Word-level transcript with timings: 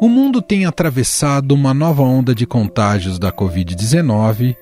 O 0.00 0.08
mundo 0.08 0.40
tem 0.40 0.64
atravessado 0.64 1.52
uma 1.52 1.74
nova 1.74 2.02
onda 2.02 2.34
de 2.34 2.46
contágios 2.46 3.18
da 3.18 3.30
Covid-19. 3.30 4.56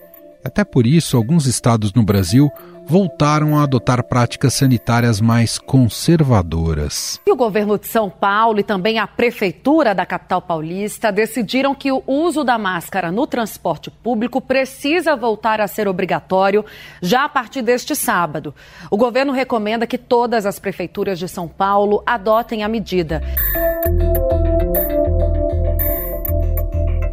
Até 0.45 0.65
por 0.65 0.85
isso, 0.85 1.17
alguns 1.17 1.47
estados 1.47 1.93
no 1.93 2.03
Brasil 2.03 2.51
voltaram 2.87 3.59
a 3.59 3.63
adotar 3.63 4.03
práticas 4.05 4.55
sanitárias 4.55 5.21
mais 5.21 5.59
conservadoras. 5.59 7.21
E 7.27 7.33
o 7.33 7.37
governo 7.37 7.79
de 7.79 7.87
São 7.87 8.11
Paulo 8.11 8.61
e 8.61 8.63
também 8.63 8.99
a 8.99 9.07
prefeitura 9.07 9.95
da 9.95 10.05
capital 10.05 10.43
paulista 10.43 11.11
decidiram 11.11 11.75
que 11.75 11.91
o 11.91 12.03
uso 12.07 12.45
da 12.45 12.59
máscara 12.59 13.11
no 13.11 13.27
transporte 13.27 13.91
público 13.91 14.41
precisa 14.41 15.17
voltar 15.17 15.61
a 15.61 15.69
ser 15.69 15.89
obrigatório 15.89 16.65
já 17.01 17.25
a 17.25 17.29
partir 17.29 17.63
deste 17.63 17.95
sábado. 17.95 18.55
O 18.91 18.97
governo 18.97 19.33
recomenda 19.33 19.87
que 19.87 19.99
todas 19.99 20.47
as 20.47 20.59
prefeituras 20.59 21.19
de 21.19 21.29
São 21.29 21.49
Paulo 21.49 22.03
adotem 22.05 22.63
a 22.63 22.69
medida. 22.69 23.23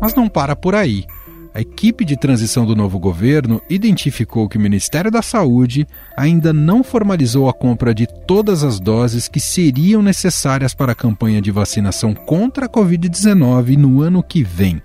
Mas 0.02 0.16
não 0.16 0.28
para 0.30 0.56
por 0.56 0.76
aí 0.76 1.06
a 1.54 1.62
equipe 1.62 2.06
de 2.06 2.16
transição 2.16 2.66
do 2.66 2.76
novo 2.76 3.00
governo 3.00 3.62
identificou 3.70 4.48
que 4.48 4.58
o 4.58 4.62
Ministério 4.62 5.10
da 5.10 5.22
Saúde 5.22 5.88
ainda 6.16 6.54
não 6.54 6.84
formalizou 6.84 7.50
a 7.50 7.54
compra 7.54 7.94
de 7.94 8.08
todas 8.28 8.64
as 8.64 8.80
doses 8.80 9.28
que 9.28 9.40
seriam 9.40 10.02
necessárias 10.02 10.74
para 10.74 10.92
a 10.92 10.96
campanha 10.96 11.42
de 11.42 11.52
vacinação 11.52 12.14
contra 12.14 12.68
a 12.68 12.70
Covid-19 12.70 13.78
no 13.78 14.02
ano 14.02 14.22
que 14.22 14.44
vem. 14.44 14.82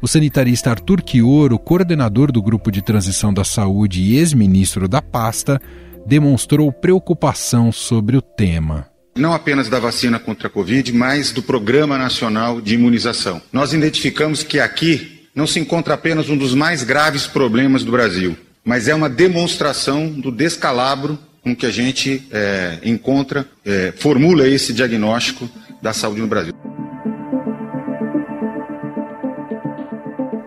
O 0.00 0.08
sanitarista 0.08 0.70
Arthur 0.70 1.02
Chioro, 1.04 1.58
coordenador 1.58 2.32
do 2.32 2.42
Grupo 2.42 2.70
de 2.70 2.82
Transição 2.82 3.32
da 3.32 3.44
Saúde 3.44 4.02
e 4.02 4.16
ex-ministro 4.16 4.88
da 4.88 5.02
pasta, 5.02 5.60
demonstrou 6.06 6.72
preocupação 6.72 7.70
sobre 7.70 8.16
o 8.16 8.22
tema 8.22 8.86
não 9.16 9.32
apenas 9.32 9.68
da 9.68 9.80
vacina 9.80 10.18
contra 10.18 10.48
a 10.48 10.50
Covid, 10.50 10.92
mas 10.92 11.32
do 11.32 11.42
Programa 11.42 11.96
Nacional 11.96 12.60
de 12.60 12.74
Imunização. 12.74 13.40
Nós 13.50 13.72
identificamos 13.72 14.42
que 14.42 14.60
aqui 14.60 15.15
não 15.36 15.46
se 15.46 15.60
encontra 15.60 15.92
apenas 15.92 16.30
um 16.30 16.36
dos 16.36 16.54
mais 16.54 16.82
graves 16.82 17.26
problemas 17.26 17.84
do 17.84 17.92
Brasil, 17.92 18.34
mas 18.64 18.88
é 18.88 18.94
uma 18.94 19.10
demonstração 19.10 20.08
do 20.08 20.32
descalabro 20.32 21.18
com 21.42 21.54
que 21.54 21.66
a 21.66 21.70
gente 21.70 22.26
é, 22.32 22.78
encontra, 22.82 23.46
é, 23.62 23.92
formula 23.98 24.48
esse 24.48 24.72
diagnóstico 24.72 25.48
da 25.82 25.92
saúde 25.92 26.22
no 26.22 26.26
Brasil. 26.26 26.54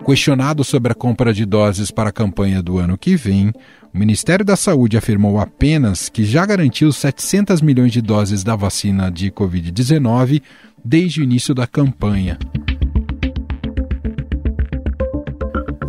Questionado 0.04 0.64
sobre 0.64 0.90
a 0.90 0.94
compra 0.94 1.32
de 1.32 1.46
doses 1.46 1.92
para 1.92 2.08
a 2.08 2.12
campanha 2.12 2.60
do 2.60 2.78
ano 2.78 2.98
que 2.98 3.14
vem, 3.14 3.52
o 3.94 3.98
Ministério 3.98 4.44
da 4.44 4.56
Saúde 4.56 4.96
afirmou 4.96 5.38
apenas 5.38 6.08
que 6.08 6.24
já 6.24 6.44
garantiu 6.44 6.90
700 6.90 7.62
milhões 7.62 7.92
de 7.92 8.02
doses 8.02 8.42
da 8.42 8.56
vacina 8.56 9.08
de 9.08 9.30
Covid-19 9.30 10.42
desde 10.84 11.20
o 11.20 11.22
início 11.22 11.54
da 11.54 11.64
campanha. 11.64 12.36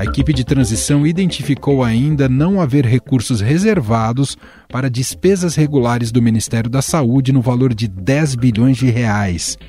A 0.02 0.04
equipe 0.04 0.34
de 0.34 0.44
transição 0.44 1.06
identificou 1.06 1.84
ainda 1.84 2.28
não 2.28 2.60
haver 2.60 2.88
recursos 2.88 3.40
reservados 3.40 4.36
para 4.68 4.90
despesas 4.90 5.54
regulares 5.54 6.12
do 6.12 6.20
Ministério 6.20 6.72
da 6.72 6.82
Saúde 6.82 7.32
no 7.32 7.40
valor 7.40 7.72
de 7.72 7.88
10 7.88 8.34
bilhões 8.34 8.78
de 8.78 8.90
reais, 8.90 9.60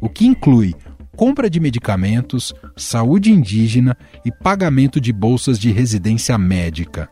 o 0.00 0.08
que 0.08 0.28
inclui 0.28 0.76
compra 1.16 1.50
de 1.50 1.58
medicamentos, 1.58 2.54
saúde 2.76 3.32
indígena 3.32 3.96
e 4.24 4.30
pagamento 4.30 5.00
de 5.00 5.12
bolsas 5.12 5.58
de 5.58 5.72
residência 5.72 6.38
médica. 6.38 7.10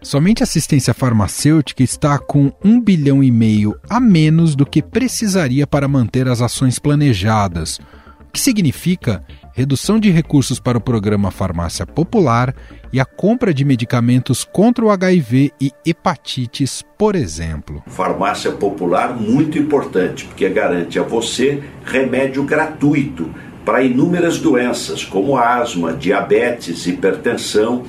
Somente 0.00 0.42
a 0.42 0.44
assistência 0.44 0.94
farmacêutica 0.94 1.82
está 1.82 2.18
com 2.18 2.50
um 2.64 2.80
bilhão 2.80 3.22
e 3.22 3.30
meio 3.30 3.78
a 3.86 4.00
menos 4.00 4.56
do 4.56 4.64
que 4.64 4.80
precisaria 4.80 5.66
para 5.66 5.86
manter 5.86 6.26
as 6.26 6.40
ações 6.40 6.78
planejadas, 6.78 7.78
o 8.26 8.32
que 8.32 8.40
significa 8.40 9.22
redução 9.54 10.00
de 10.00 10.10
recursos 10.10 10.58
para 10.58 10.76
o 10.76 10.80
programa 10.80 11.30
Farmácia 11.30 11.86
Popular 11.86 12.52
e 12.92 12.98
a 12.98 13.04
compra 13.04 13.54
de 13.54 13.64
medicamentos 13.64 14.44
contra 14.44 14.84
o 14.84 14.90
HIV 14.90 15.52
e 15.60 15.70
hepatites, 15.86 16.82
por 16.98 17.14
exemplo. 17.14 17.82
Farmácia 17.86 18.50
Popular 18.50 19.14
muito 19.14 19.56
importante, 19.56 20.24
porque 20.24 20.48
garante 20.48 20.98
a 20.98 21.02
você 21.02 21.62
remédio 21.84 22.42
gratuito 22.42 23.30
para 23.64 23.82
inúmeras 23.82 24.38
doenças, 24.38 25.04
como 25.04 25.38
asma, 25.38 25.92
diabetes, 25.92 26.86
hipertensão. 26.86 27.84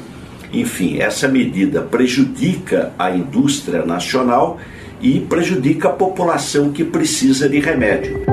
Enfim, 0.53 0.99
essa 0.99 1.27
medida 1.27 1.81
prejudica 1.81 2.93
a 2.97 3.09
indústria 3.09 3.83
nacional 3.83 4.59
e 5.01 5.19
prejudica 5.19 5.89
a 5.89 5.93
população 5.93 6.71
que 6.71 6.83
precisa 6.83 7.49
de 7.49 7.59
remédio. 7.59 8.23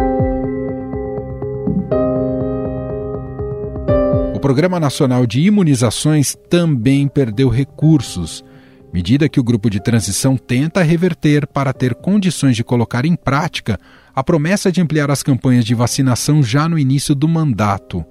Programa 4.43 4.81
Nacional 4.81 5.25
de 5.25 5.41
Imunizações 5.41 6.37
também 6.51 7.07
perdeu 7.07 7.49
recursos, 7.49 8.45
medida 8.93 9.29
que 9.29 9.39
o 9.39 9.45
grupo 9.45 9.71
de 9.71 9.81
transição 9.81 10.37
tenta 10.37 10.83
reverter 10.83 11.47
para 11.47 11.73
ter 11.73 11.95
condições 11.95 12.57
de 12.57 12.65
colocar 12.65 13.05
em 13.05 13.15
prática 13.15 13.79
a 14.13 14.25
promessa 14.25 14.73
de 14.73 14.81
ampliar 14.81 15.13
as 15.13 15.23
campanhas 15.23 15.65
de 15.65 15.77
vacinação 15.77 16.43
já 16.43 16.69
no 16.69 16.77
início 16.77 17.15
do 17.15 17.29
mandato. 17.29 18.05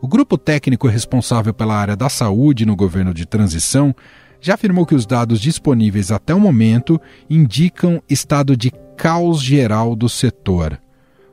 O 0.00 0.06
grupo 0.06 0.38
técnico 0.38 0.86
responsável 0.86 1.52
pela 1.52 1.74
área 1.74 1.96
da 1.96 2.08
saúde 2.08 2.64
no 2.64 2.76
governo 2.76 3.12
de 3.12 3.26
transição 3.26 3.92
já 4.40 4.54
afirmou 4.54 4.86
que 4.86 4.94
os 4.94 5.04
dados 5.04 5.40
disponíveis 5.40 6.12
até 6.12 6.32
o 6.32 6.38
momento 6.38 7.00
indicam 7.28 8.00
estado 8.08 8.56
de 8.56 8.70
caos 8.96 9.42
geral 9.42 9.96
do 9.96 10.08
setor. 10.08 10.78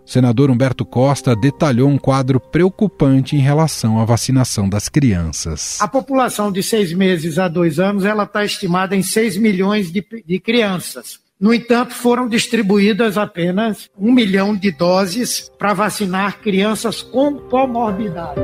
O 0.06 0.10
senador 0.10 0.52
Humberto 0.52 0.86
Costa 0.86 1.36
detalhou 1.36 1.90
um 1.90 1.98
quadro 1.98 2.40
preocupante 2.40 3.36
em 3.36 3.40
relação 3.40 4.00
à 4.00 4.06
vacinação 4.06 4.68
das 4.68 4.90
crianças. 4.90 5.80
A 5.80 5.88
população 5.88 6.52
de 6.52 6.62
seis 6.62 6.94
meses 6.94 7.40
a 7.40 7.48
dois 7.48 7.80
anos 7.80 8.04
ela 8.04 8.24
está 8.24 8.44
estimada 8.44 8.96
em 8.96 9.02
6 9.02 9.38
milhões 9.38 9.92
de, 9.92 10.06
de 10.26 10.40
crianças. 10.40 11.20
No 11.40 11.54
entanto, 11.54 11.94
foram 11.94 12.28
distribuídas 12.28 13.18
apenas 13.18 13.90
um 13.98 14.12
milhão 14.14 14.56
de 14.56 14.72
doses 14.72 15.52
para 15.58 15.74
vacinar 15.74 16.40
crianças 16.40 17.02
com 17.02 17.36
comorbidade. 17.36 18.40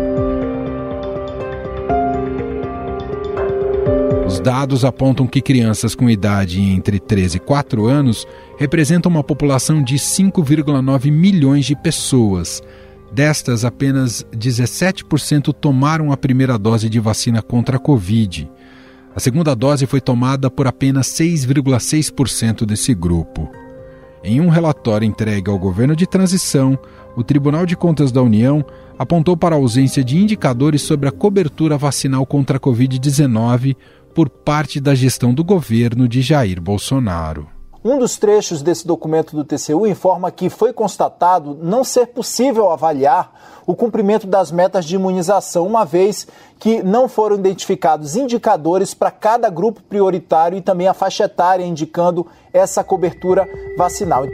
Os 4.29 4.40
dados 4.40 4.85
apontam 4.85 5.25
que 5.25 5.41
crianças 5.41 5.95
com 5.95 6.07
idade 6.07 6.62
entre 6.62 7.00
13 7.00 7.38
e 7.38 7.40
4 7.40 7.88
anos 7.88 8.28
representam 8.59 9.12
uma 9.12 9.23
população 9.23 9.81
de 9.81 9.95
5,9 9.95 11.12
milhões 11.12 11.66
de 11.66 11.75
pessoas. 11.75 12.62
Destas, 13.12 13.66
apenas 13.66 14.23
17% 14.31 15.51
tomaram 15.51 16.12
a 16.12 16.16
primeira 16.16 16.59
dose 16.59 16.88
de 16.88 17.00
vacina 17.00 17.41
contra 17.41 17.78
a 17.78 17.79
Covid. 17.79 18.47
A 19.16 19.19
segunda 19.19 19.56
dose 19.56 19.88
foi 19.88 20.00
tomada 20.00 20.47
por 20.51 20.67
apenas 20.67 21.07
6,6% 21.07 22.67
desse 22.67 22.94
grupo. 22.94 23.50
Em 24.23 24.40
um 24.40 24.50
relatório 24.50 25.07
entregue 25.07 25.50
ao 25.50 25.57
governo 25.57 25.96
de 25.96 26.06
transição, 26.06 26.78
o 27.16 27.23
Tribunal 27.23 27.66
de 27.66 27.75
Contas 27.75 28.11
da 28.11 28.22
União 28.22 28.63
apontou 28.97 29.35
para 29.35 29.56
a 29.56 29.57
ausência 29.57 30.03
de 30.03 30.17
indicadores 30.17 30.81
sobre 30.81 31.07
a 31.07 31.11
cobertura 31.11 31.78
vacinal 31.78 32.25
contra 32.25 32.57
a 32.57 32.59
Covid-19 32.59 33.75
por 34.14 34.30
parte 34.30 34.80
da 34.80 34.94
gestão 34.94 35.34
do 35.34 35.44
governo 35.44 36.08
de 36.08 36.22
Jair 36.22 36.62
Bolsonaro. 36.62 37.47
Um 37.84 37.97
dos 37.97 38.18
trechos 38.18 38.62
desse 38.62 38.86
documento 38.86 39.34
do 39.34 39.46
TCU 39.46 39.88
informa 39.88 40.30
que 40.31 40.50
foi 40.50 40.74
constatado 40.74 41.58
não 41.62 41.81
ser 41.81 42.08
possível 42.08 42.70
avaliar 42.70 43.62
o 43.66 43.74
cumprimento 43.74 44.28
das 44.28 44.52
metas 44.52 44.84
de 44.84 44.96
imunização, 44.96 45.66
uma 45.66 45.86
vez 45.86 46.28
que 46.59 46.84
não 46.84 47.08
foram 47.08 47.38
identificados 47.38 48.18
indicadores 48.18 48.94
para 48.94 49.12
cada 49.12 49.50
grupo 49.50 49.81
prioritário 49.81 50.58
e 50.58 50.62
também 50.62 50.88
a 50.90 50.94
faixa 50.94 51.24
etária 51.24 51.64
indicando 51.64 52.28
essa 52.52 52.84
cobertura 52.84 53.47
vacinal. 53.78 54.26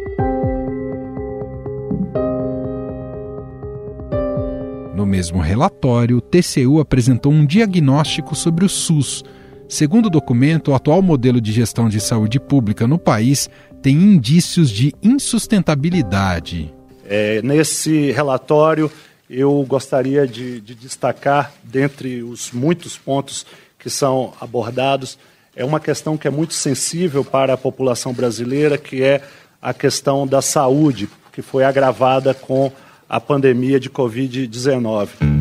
No 4.96 5.06
mesmo 5.06 5.40
relatório, 5.40 6.18
o 6.18 6.22
TCU 6.22 6.80
apresentou 6.80 7.32
um 7.32 7.46
diagnóstico 7.46 8.34
sobre 8.34 8.66
o 8.66 8.70
SUS 8.70 9.24
Segundo 9.68 10.06
o 10.06 10.10
documento, 10.10 10.72
o 10.72 10.76
atual 10.76 11.02
modelo 11.02 11.42
de 11.42 11.52
gestão 11.52 11.90
de 11.90 12.00
saúde 12.00 12.40
pública 12.40 12.86
no 12.88 13.00
país 13.00 13.50
tem 13.82 13.96
indícios 13.96 14.70
de 14.70 14.94
insustentabilidade. 15.02 16.74
É, 17.08 17.42
nesse 17.42 18.12
relatório, 18.12 18.92
eu 19.30 19.64
gostaria 19.68 20.28
de, 20.28 20.62
de 20.62 20.76
destacar, 20.76 21.52
dentre 21.64 22.22
os 22.24 22.52
muitos 22.52 22.98
pontos 22.98 23.46
que 23.78 23.90
são 23.90 24.34
abordados, 24.40 25.18
é 25.56 25.64
uma 25.64 25.80
questão 25.80 26.18
que 26.18 26.28
é 26.28 26.32
muito 26.32 26.54
sensível 26.54 27.24
para 27.24 27.54
a 27.54 27.58
população 27.58 28.14
brasileira, 28.14 28.78
que 28.78 29.02
é 29.02 29.22
a 29.62 29.74
questão 29.74 30.28
da 30.28 30.42
saúde, 30.42 31.10
que 31.32 31.42
foi 31.42 31.64
agravada 31.64 32.34
com 32.34 32.72
a 33.10 33.20
pandemia 33.20 33.80
de 33.80 33.90
Covid-19. 33.90 35.35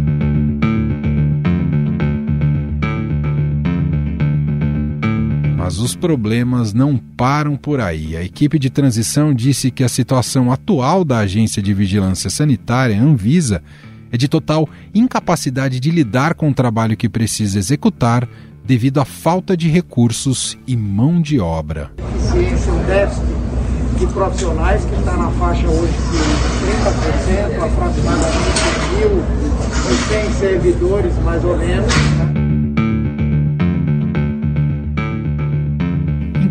Mas 5.65 5.79
os 5.79 5.97
problemas 5.97 6.75
não 6.75 6.99
param 6.99 7.57
por 7.57 7.81
aí. 7.81 8.15
A 8.19 8.23
equipe 8.23 8.59
de 8.59 8.69
transição 8.69 9.33
disse 9.33 9.71
que 9.71 9.83
a 9.83 9.89
situação 9.89 10.53
atual 10.53 11.07
da 11.07 11.21
Agência 11.21 11.63
de 11.63 11.73
Vigilância 11.73 12.29
Sanitária, 12.29 13.01
Anvisa, 13.01 13.63
é 14.13 14.19
de 14.19 14.29
total 14.29 14.69
incapacidade 14.95 15.81
de 15.81 15.91
lidar 15.91 16.35
com 16.35 16.51
o 16.51 16.55
trabalho 16.55 16.99
que 16.99 17.09
precisa 17.09 17.59
executar 17.59 18.29
devido 18.63 19.01
à 19.01 19.07
falta 19.07 19.57
de 19.57 19.71
recursos 19.71 20.59
e 20.67 20.77
mão 20.77 21.19
de 21.23 21.41
obra. 21.41 21.91
Ciência, 22.31 22.71
um 22.71 22.85
déficit 22.85 23.25
de 23.99 24.07
profissionais 24.09 24.85
que 24.85 24.95
está 24.97 25.17
na 25.17 25.31
faixa 25.31 25.67
hoje 25.67 25.95
de 25.95 26.19
30%, 27.33 27.65
aproximadamente 27.65 28.35
1.100 30.29 30.33
servidores, 30.39 31.19
mais 31.25 31.43
ou 31.43 31.57
menos. 31.57 32.44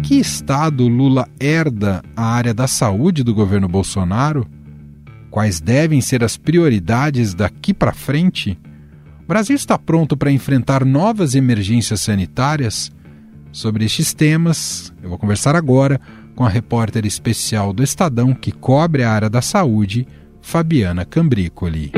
Que 0.04 0.16
estado 0.16 0.86
Lula 0.86 1.28
herda 1.40 2.04
a 2.16 2.26
área 2.26 2.54
da 2.54 2.68
saúde 2.68 3.24
do 3.24 3.34
governo 3.34 3.70
Bolsonaro? 3.70 4.46
Quais 5.32 5.62
devem 5.62 6.02
ser 6.02 6.24
as 6.24 6.36
prioridades 6.36 7.34
daqui 7.34 7.74
para 7.74 7.94
frente? 7.94 8.60
O 9.24 9.28
Brasil 9.28 9.56
está 9.56 9.80
pronto 9.80 10.18
para 10.18 10.30
enfrentar 10.30 10.84
novas 10.84 11.36
emergências 11.36 12.02
sanitárias? 12.02 12.92
Sobre 13.52 13.86
estes 13.86 14.14
temas, 14.14 14.94
eu 15.02 15.08
vou 15.08 15.18
conversar 15.18 15.56
agora 15.56 16.02
com 16.36 16.44
a 16.44 16.50
repórter 16.50 17.06
especial 17.06 17.72
do 17.72 17.82
Estadão 17.82 18.34
que 18.34 18.52
cobre 18.52 19.04
a 19.04 19.12
área 19.12 19.30
da 19.30 19.42
saúde, 19.42 20.06
Fabiana 20.42 21.06
Cambricoli. 21.06 21.92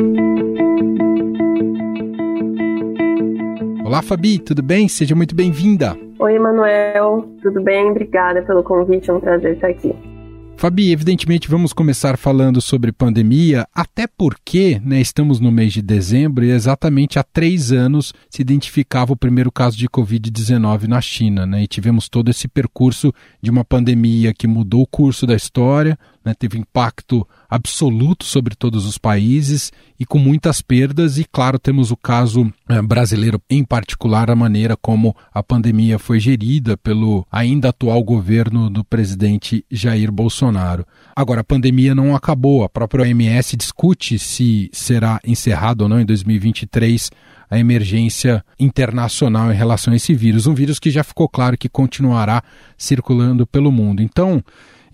Olá, 3.84 4.04
Fabi, 4.04 4.38
tudo 4.38 4.62
bem? 4.62 4.88
Seja 4.88 5.16
muito 5.16 5.34
bem-vinda. 5.34 6.05
Oi, 6.18 6.40
Manuel, 6.40 7.30
tudo 7.42 7.62
bem? 7.62 7.92
Obrigada 7.92 8.42
pelo 8.42 8.64
convite, 8.64 9.10
é 9.10 9.14
um 9.14 9.20
prazer 9.20 9.56
estar 9.56 9.68
aqui. 9.68 9.94
Fabi, 10.56 10.94
evidentemente 10.94 11.50
vamos 11.50 11.74
começar 11.74 12.18
falando 12.18 12.62
sobre 12.62 12.94
pandemia, 12.94 13.68
até 13.76 14.08
porque 14.08 14.82
né, 14.84 15.02
estamos 15.02 15.42
no 15.42 15.52
mês 15.52 15.74
de 15.74 15.82
dezembro 15.82 16.46
e 16.46 16.52
exatamente 16.52 17.20
há 17.20 17.24
três 17.24 17.74
anos 17.74 18.14
se 18.30 18.42
identificava 18.42 19.12
o 19.12 19.18
primeiro 19.18 19.52
caso 19.52 19.78
de 19.78 19.90
Covid-19 19.90 20.88
na 20.88 21.02
China. 21.02 21.46
Né, 21.46 21.64
e 21.64 21.68
tivemos 21.68 22.08
todo 22.08 22.32
esse 22.32 22.48
percurso 22.48 23.12
de 23.42 23.52
uma 23.52 23.66
pandemia 23.66 24.34
que 24.34 24.48
mudou 24.48 24.84
o 24.84 24.88
curso 24.88 25.28
da 25.28 25.36
história, 25.36 26.00
né, 26.26 26.34
teve 26.34 26.58
impacto 26.58 27.26
absoluto 27.48 28.26
sobre 28.26 28.56
todos 28.56 28.86
os 28.86 28.98
países 28.98 29.72
e 30.00 30.06
com 30.06 30.18
muitas 30.18 30.62
perdas. 30.62 31.18
E, 31.20 31.24
claro, 31.24 31.60
temos 31.60 31.92
o 31.92 31.96
caso 31.96 32.52
eh, 32.68 32.82
brasileiro, 32.82 33.40
em 33.50 33.64
particular, 33.64 34.32
a 34.32 34.36
maneira 34.36 34.76
como 34.76 35.16
a 35.32 35.44
pandemia 35.44 36.00
foi 36.00 36.20
gerida 36.20 36.76
pelo 36.76 37.26
ainda 37.32 37.70
atual 37.70 38.04
governo 38.04 38.70
do 38.70 38.84
presidente 38.84 39.64
Jair 39.70 40.12
Bolsonaro. 40.12 40.86
Agora, 41.16 41.42
a 41.42 41.46
pandemia 41.46 41.94
não 41.94 42.16
acabou, 42.16 42.64
a 42.64 42.70
própria 42.70 43.04
OMS 43.04 43.56
discute 43.56 44.18
se 44.18 44.70
será 44.74 45.20
encerrado 45.24 45.82
ou 45.82 45.90
não 45.90 46.00
em 46.00 46.06
2023 46.06 47.12
a 47.50 47.60
emergência 47.60 48.44
internacional 48.60 49.52
em 49.52 49.56
relação 49.56 49.94
a 49.94 49.96
esse 49.96 50.14
vírus, 50.14 50.48
um 50.48 50.54
vírus 50.54 50.80
que 50.80 50.90
já 50.90 51.04
ficou 51.04 51.30
claro 51.30 51.58
que 51.58 51.70
continuará 51.70 52.44
circulando 52.78 53.46
pelo 53.46 53.72
mundo. 53.72 54.02
Então, 54.02 54.44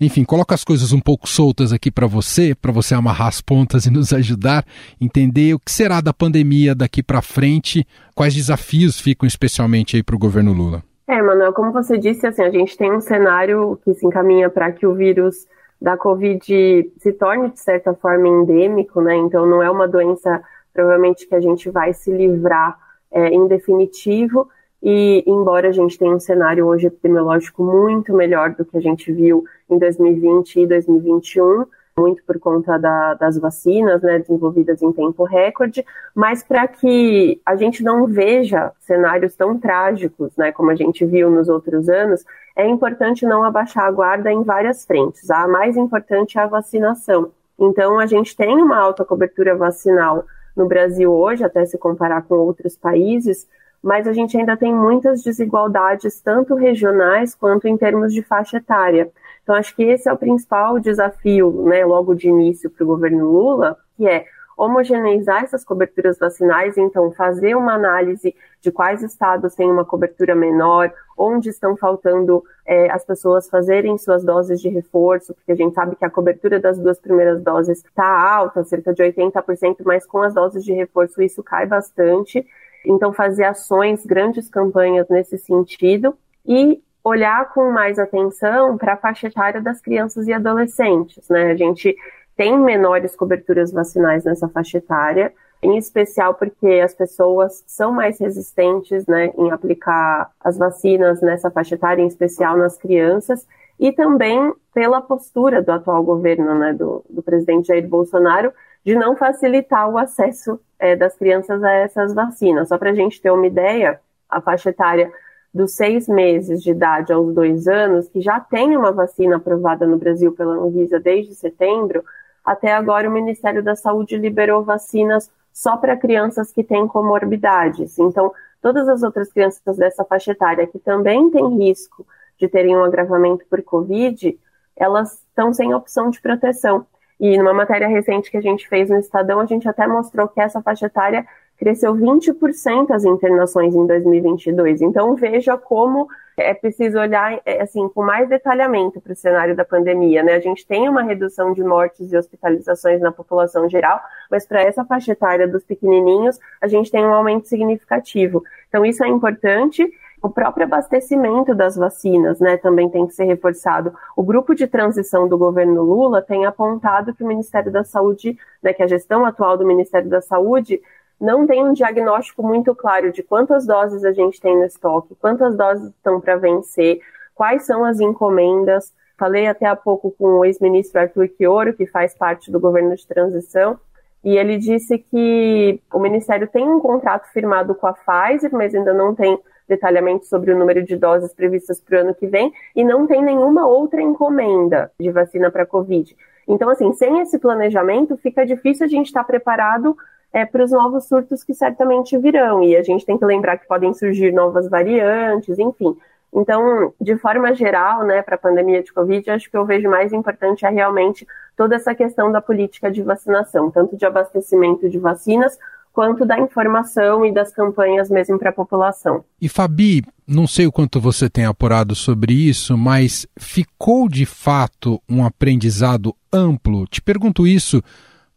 enfim, 0.04 0.24
coloca 0.24 0.54
as 0.54 0.64
coisas 0.64 0.92
um 0.92 1.00
pouco 1.00 1.28
soltas 1.28 1.72
aqui 1.72 1.90
para 1.90 2.06
você, 2.06 2.54
para 2.54 2.72
você 2.72 2.94
amarrar 2.94 3.28
as 3.28 3.40
pontas 3.40 3.86
e 3.86 3.90
nos 3.90 4.12
ajudar 4.12 4.64
a 4.64 5.04
entender 5.04 5.54
o 5.54 5.58
que 5.58 5.70
será 5.70 6.00
da 6.00 6.12
pandemia 6.12 6.74
daqui 6.74 7.02
para 7.02 7.22
frente, 7.22 7.86
quais 8.14 8.34
desafios 8.34 9.00
ficam 9.00 9.26
especialmente 9.26 9.96
aí 9.96 10.02
para 10.02 10.16
o 10.16 10.18
governo 10.18 10.52
Lula. 10.52 10.82
É, 11.06 11.20
Manuel, 11.20 11.52
como 11.52 11.72
você 11.72 11.98
disse, 11.98 12.26
assim, 12.26 12.42
a 12.42 12.50
gente 12.50 12.76
tem 12.76 12.92
um 12.92 13.00
cenário 13.00 13.78
que 13.84 13.92
se 13.94 14.06
encaminha 14.06 14.48
para 14.48 14.72
que 14.72 14.86
o 14.86 14.94
vírus 14.94 15.46
da 15.80 15.96
Covid 15.96 16.92
se 16.98 17.12
torne, 17.12 17.50
de 17.50 17.60
certa 17.60 17.92
forma, 17.92 18.28
endêmico, 18.28 19.00
né? 19.00 19.16
Então, 19.16 19.44
não 19.44 19.62
é 19.62 19.70
uma 19.70 19.88
doença, 19.88 20.40
provavelmente, 20.72 21.26
que 21.26 21.34
a 21.34 21.40
gente 21.40 21.68
vai 21.68 21.92
se 21.92 22.10
livrar 22.12 22.78
é, 23.10 23.28
em 23.28 23.46
definitivo, 23.48 24.48
e 24.82 25.22
embora 25.26 25.68
a 25.68 25.72
gente 25.72 25.98
tenha 25.98 26.14
um 26.14 26.20
cenário 26.20 26.66
hoje 26.66 26.88
epidemiológico 26.88 27.62
muito 27.62 28.12
melhor 28.12 28.50
do 28.50 28.64
que 28.64 28.76
a 28.76 28.80
gente 28.80 29.12
viu 29.12 29.44
em 29.70 29.78
2020 29.78 30.60
e 30.60 30.66
2021, 30.66 31.64
muito 31.96 32.22
por 32.24 32.38
conta 32.38 32.78
da, 32.78 33.14
das 33.14 33.38
vacinas, 33.38 34.02
né, 34.02 34.18
desenvolvidas 34.18 34.82
em 34.82 34.90
tempo 34.92 35.24
recorde, 35.24 35.84
mas 36.14 36.42
para 36.42 36.66
que 36.66 37.40
a 37.44 37.54
gente 37.54 37.84
não 37.84 38.06
veja 38.06 38.72
cenários 38.80 39.34
tão 39.36 39.58
trágicos, 39.58 40.34
né, 40.36 40.50
como 40.50 40.70
a 40.70 40.74
gente 40.74 41.04
viu 41.04 41.30
nos 41.30 41.48
outros 41.48 41.88
anos, 41.88 42.24
é 42.56 42.66
importante 42.66 43.24
não 43.24 43.44
abaixar 43.44 43.84
a 43.84 43.90
guarda 43.90 44.32
em 44.32 44.42
várias 44.42 44.84
frentes. 44.84 45.30
A 45.30 45.46
mais 45.46 45.76
importante 45.76 46.38
é 46.38 46.42
a 46.42 46.46
vacinação. 46.46 47.30
Então, 47.58 47.98
a 47.98 48.06
gente 48.06 48.36
tem 48.36 48.56
uma 48.56 48.78
alta 48.78 49.04
cobertura 49.04 49.54
vacinal 49.54 50.24
no 50.56 50.66
Brasil 50.66 51.12
hoje, 51.12 51.44
até 51.44 51.64
se 51.64 51.78
comparar 51.78 52.22
com 52.22 52.34
outros 52.34 52.76
países, 52.76 53.46
mas 53.82 54.06
a 54.06 54.12
gente 54.12 54.36
ainda 54.36 54.56
tem 54.56 54.72
muitas 54.72 55.22
desigualdades, 55.22 56.20
tanto 56.20 56.54
regionais 56.54 57.34
quanto 57.34 57.66
em 57.66 57.76
termos 57.76 58.12
de 58.12 58.22
faixa 58.22 58.58
etária. 58.58 59.10
Então, 59.42 59.56
acho 59.56 59.74
que 59.74 59.82
esse 59.82 60.08
é 60.08 60.12
o 60.12 60.16
principal 60.16 60.78
desafio, 60.78 61.64
né, 61.64 61.84
logo 61.84 62.14
de 62.14 62.28
início 62.28 62.70
para 62.70 62.84
o 62.84 62.86
governo 62.86 63.28
Lula, 63.30 63.76
que 63.96 64.06
é 64.06 64.24
homogeneizar 64.56 65.42
essas 65.42 65.64
coberturas 65.64 66.18
vacinais, 66.18 66.78
então 66.78 67.10
fazer 67.12 67.56
uma 67.56 67.74
análise 67.74 68.34
de 68.60 68.70
quais 68.70 69.02
estados 69.02 69.54
têm 69.54 69.70
uma 69.70 69.84
cobertura 69.84 70.34
menor, 70.34 70.92
onde 71.18 71.48
estão 71.48 71.76
faltando 71.76 72.44
é, 72.64 72.90
as 72.90 73.04
pessoas 73.04 73.48
fazerem 73.48 73.98
suas 73.98 74.24
doses 74.24 74.60
de 74.60 74.68
reforço, 74.68 75.34
porque 75.34 75.52
a 75.52 75.56
gente 75.56 75.74
sabe 75.74 75.96
que 75.96 76.04
a 76.04 76.10
cobertura 76.10 76.60
das 76.60 76.78
duas 76.78 77.00
primeiras 77.00 77.42
doses 77.42 77.84
está 77.84 78.06
alta, 78.06 78.62
cerca 78.62 78.94
de 78.94 79.02
80%, 79.02 79.78
mas 79.84 80.06
com 80.06 80.22
as 80.22 80.34
doses 80.34 80.64
de 80.64 80.72
reforço 80.72 81.20
isso 81.20 81.42
cai 81.42 81.66
bastante. 81.66 82.46
Então, 82.84 83.12
fazer 83.12 83.44
ações, 83.44 84.04
grandes 84.04 84.48
campanhas 84.48 85.08
nesse 85.08 85.38
sentido 85.38 86.16
e 86.46 86.82
olhar 87.04 87.52
com 87.52 87.70
mais 87.70 87.98
atenção 87.98 88.76
para 88.78 88.94
a 88.94 88.96
faixa 88.96 89.26
etária 89.26 89.60
das 89.60 89.80
crianças 89.80 90.26
e 90.26 90.32
adolescentes, 90.32 91.28
né? 91.28 91.50
A 91.50 91.56
gente 91.56 91.96
tem 92.36 92.58
menores 92.58 93.14
coberturas 93.14 93.72
vacinais 93.72 94.24
nessa 94.24 94.48
faixa 94.48 94.78
etária, 94.78 95.32
em 95.62 95.76
especial 95.76 96.34
porque 96.34 96.80
as 96.82 96.94
pessoas 96.94 97.62
são 97.66 97.92
mais 97.92 98.18
resistentes, 98.18 99.06
né, 99.06 99.32
em 99.38 99.50
aplicar 99.50 100.30
as 100.40 100.58
vacinas 100.58 101.20
nessa 101.20 101.50
faixa 101.50 101.76
etária, 101.76 102.02
em 102.02 102.08
especial 102.08 102.56
nas 102.56 102.76
crianças, 102.76 103.46
e 103.78 103.92
também 103.92 104.52
pela 104.74 105.00
postura 105.00 105.62
do 105.62 105.70
atual 105.70 106.02
governo, 106.02 106.54
né, 106.58 106.72
do, 106.72 107.04
do 107.08 107.22
presidente 107.22 107.68
Jair 107.68 107.86
Bolsonaro, 107.86 108.52
de 108.84 108.94
não 108.94 109.16
facilitar 109.16 109.88
o 109.88 109.98
acesso 109.98 110.60
é, 110.78 110.96
das 110.96 111.16
crianças 111.16 111.62
a 111.62 111.70
essas 111.70 112.12
vacinas. 112.12 112.68
Só 112.68 112.78
para 112.78 112.90
a 112.90 112.94
gente 112.94 113.20
ter 113.20 113.30
uma 113.30 113.46
ideia, 113.46 114.00
a 114.28 114.40
faixa 114.40 114.70
etária 114.70 115.12
dos 115.52 115.72
seis 115.72 116.08
meses 116.08 116.62
de 116.62 116.70
idade 116.70 117.12
aos 117.12 117.34
dois 117.34 117.68
anos, 117.68 118.08
que 118.08 118.20
já 118.20 118.40
tem 118.40 118.76
uma 118.76 118.90
vacina 118.90 119.36
aprovada 119.36 119.86
no 119.86 119.98
Brasil 119.98 120.32
pela 120.32 120.54
Anvisa 120.54 120.98
desde 120.98 121.34
setembro, 121.34 122.02
até 122.44 122.72
agora 122.72 123.08
o 123.08 123.12
Ministério 123.12 123.62
da 123.62 123.76
Saúde 123.76 124.16
liberou 124.16 124.64
vacinas 124.64 125.30
só 125.52 125.76
para 125.76 125.96
crianças 125.96 126.50
que 126.50 126.64
têm 126.64 126.88
comorbidades. 126.88 127.98
Então, 127.98 128.32
todas 128.60 128.88
as 128.88 129.02
outras 129.02 129.30
crianças 129.30 129.76
dessa 129.76 130.04
faixa 130.04 130.32
etária 130.32 130.66
que 130.66 130.78
também 130.78 131.30
têm 131.30 131.58
risco 131.58 132.06
de 132.38 132.48
terem 132.48 132.76
um 132.76 132.82
agravamento 132.82 133.44
por 133.48 133.62
Covid, 133.62 134.36
elas 134.74 135.20
estão 135.28 135.52
sem 135.52 135.74
opção 135.74 136.10
de 136.10 136.20
proteção. 136.20 136.86
E 137.22 137.38
numa 137.38 137.54
matéria 137.54 137.86
recente 137.86 138.32
que 138.32 138.36
a 138.36 138.40
gente 138.40 138.68
fez 138.68 138.90
no 138.90 138.98
Estadão, 138.98 139.38
a 139.38 139.46
gente 139.46 139.68
até 139.68 139.86
mostrou 139.86 140.26
que 140.26 140.40
essa 140.40 140.60
faixa 140.60 140.86
etária 140.86 141.24
cresceu 141.56 141.94
20% 141.94 142.90
as 142.90 143.04
internações 143.04 143.76
em 143.76 143.86
2022. 143.86 144.82
Então 144.82 145.14
veja 145.14 145.56
como 145.56 146.08
é 146.36 146.52
preciso 146.52 146.98
olhar 146.98 147.40
é, 147.46 147.62
assim 147.62 147.88
com 147.90 148.02
mais 148.02 148.28
detalhamento 148.28 149.00
para 149.00 149.12
o 149.12 149.16
cenário 149.16 149.54
da 149.54 149.64
pandemia, 149.64 150.24
né? 150.24 150.32
A 150.32 150.40
gente 150.40 150.66
tem 150.66 150.88
uma 150.88 151.04
redução 151.04 151.52
de 151.52 151.62
mortes 151.62 152.12
e 152.12 152.16
hospitalizações 152.16 153.00
na 153.00 153.12
população 153.12 153.68
geral, 153.68 154.00
mas 154.28 154.44
para 154.44 154.60
essa 154.60 154.84
faixa 154.84 155.12
etária 155.12 155.46
dos 155.46 155.62
pequenininhos, 155.62 156.40
a 156.60 156.66
gente 156.66 156.90
tem 156.90 157.06
um 157.06 157.14
aumento 157.14 157.46
significativo. 157.46 158.42
Então 158.68 158.84
isso 158.84 159.04
é 159.04 159.08
importante 159.08 159.88
o 160.22 160.30
próprio 160.30 160.64
abastecimento 160.64 161.52
das 161.54 161.74
vacinas, 161.76 162.38
né, 162.38 162.56
também 162.56 162.88
tem 162.88 163.06
que 163.06 163.12
ser 163.12 163.24
reforçado. 163.24 163.92
O 164.16 164.22
grupo 164.22 164.54
de 164.54 164.68
transição 164.68 165.26
do 165.26 165.36
governo 165.36 165.82
Lula 165.82 166.22
tem 166.22 166.46
apontado 166.46 167.12
que 167.12 167.24
o 167.24 167.26
Ministério 167.26 167.72
da 167.72 167.82
Saúde, 167.82 168.38
né, 168.62 168.72
que 168.72 168.82
a 168.82 168.86
gestão 168.86 169.26
atual 169.26 169.58
do 169.58 169.66
Ministério 169.66 170.08
da 170.08 170.20
Saúde 170.20 170.80
não 171.20 171.46
tem 171.46 171.64
um 171.64 171.72
diagnóstico 171.72 172.42
muito 172.42 172.74
claro 172.74 173.12
de 173.12 173.22
quantas 173.22 173.66
doses 173.66 174.04
a 174.04 174.12
gente 174.12 174.40
tem 174.40 174.56
no 174.56 174.64
estoque, 174.64 175.16
quantas 175.20 175.56
doses 175.56 175.88
estão 175.88 176.20
para 176.20 176.36
vencer, 176.36 177.00
quais 177.34 177.64
são 177.64 177.84
as 177.84 178.00
encomendas. 178.00 178.92
Falei 179.18 179.46
até 179.46 179.66
há 179.66 179.76
pouco 179.76 180.12
com 180.12 180.38
o 180.38 180.44
ex-ministro 180.44 181.00
Arthur 181.00 181.28
Chioro, 181.36 181.74
que 181.74 181.86
faz 181.86 182.14
parte 182.14 182.50
do 182.50 182.60
governo 182.60 182.94
de 182.94 183.06
transição, 183.06 183.78
e 184.24 184.36
ele 184.36 184.56
disse 184.56 184.98
que 184.98 185.80
o 185.92 185.98
Ministério 185.98 186.46
tem 186.46 186.68
um 186.68 186.78
contrato 186.78 187.26
firmado 187.32 187.74
com 187.74 187.88
a 187.88 187.92
Pfizer, 187.92 188.50
mas 188.52 188.74
ainda 188.74 188.92
não 188.92 189.14
tem 189.14 189.38
detalhamento 189.72 190.26
sobre 190.26 190.52
o 190.52 190.58
número 190.58 190.82
de 190.82 190.96
doses 190.96 191.32
previstas 191.32 191.80
para 191.80 191.98
o 191.98 192.00
ano 192.02 192.14
que 192.14 192.26
vem 192.26 192.52
e 192.76 192.84
não 192.84 193.06
tem 193.06 193.22
nenhuma 193.22 193.66
outra 193.66 194.02
encomenda 194.02 194.90
de 195.00 195.10
vacina 195.10 195.50
para 195.50 195.66
Covid. 195.66 196.16
Então, 196.46 196.68
assim, 196.68 196.92
sem 196.92 197.20
esse 197.20 197.38
planejamento, 197.38 198.16
fica 198.16 198.44
difícil 198.44 198.86
a 198.86 198.88
gente 198.88 199.06
estar 199.06 199.20
tá 199.20 199.26
preparado 199.26 199.96
é, 200.32 200.44
para 200.44 200.64
os 200.64 200.70
novos 200.70 201.06
surtos 201.06 201.44
que 201.44 201.54
certamente 201.54 202.16
virão. 202.18 202.62
E 202.62 202.76
a 202.76 202.82
gente 202.82 203.06
tem 203.06 203.18
que 203.18 203.24
lembrar 203.24 203.58
que 203.58 203.66
podem 203.66 203.92
surgir 203.92 204.32
novas 204.32 204.68
variantes, 204.68 205.58
enfim. 205.58 205.96
Então, 206.34 206.92
de 207.00 207.16
forma 207.16 207.54
geral, 207.54 208.04
né, 208.04 208.22
para 208.22 208.36
a 208.36 208.38
pandemia 208.38 208.82
de 208.82 208.92
Covid, 208.92 209.30
acho 209.30 209.50
que 209.50 209.56
eu 209.56 209.66
vejo 209.66 209.88
mais 209.88 210.12
importante 210.12 210.64
é 210.64 210.70
realmente 210.70 211.26
toda 211.56 211.76
essa 211.76 211.94
questão 211.94 212.32
da 212.32 212.40
política 212.40 212.90
de 212.90 213.02
vacinação, 213.02 213.70
tanto 213.70 213.96
de 213.96 214.06
abastecimento 214.06 214.88
de 214.88 214.98
vacinas, 214.98 215.58
quanto 215.92 216.24
da 216.24 216.38
informação 216.38 217.24
e 217.24 217.32
das 217.32 217.52
campanhas 217.52 218.10
mesmo 218.10 218.38
para 218.38 218.50
a 218.50 218.54
população. 218.54 219.24
E 219.40 219.48
Fabi, 219.48 220.02
não 220.26 220.46
sei 220.46 220.66
o 220.66 220.72
quanto 220.72 221.00
você 221.00 221.28
tem 221.28 221.44
apurado 221.44 221.94
sobre 221.94 222.32
isso, 222.32 222.76
mas 222.76 223.26
ficou 223.38 224.08
de 224.08 224.24
fato 224.24 225.00
um 225.08 225.24
aprendizado 225.24 226.14
amplo? 226.32 226.86
Te 226.86 227.02
pergunto 227.02 227.46
isso 227.46 227.82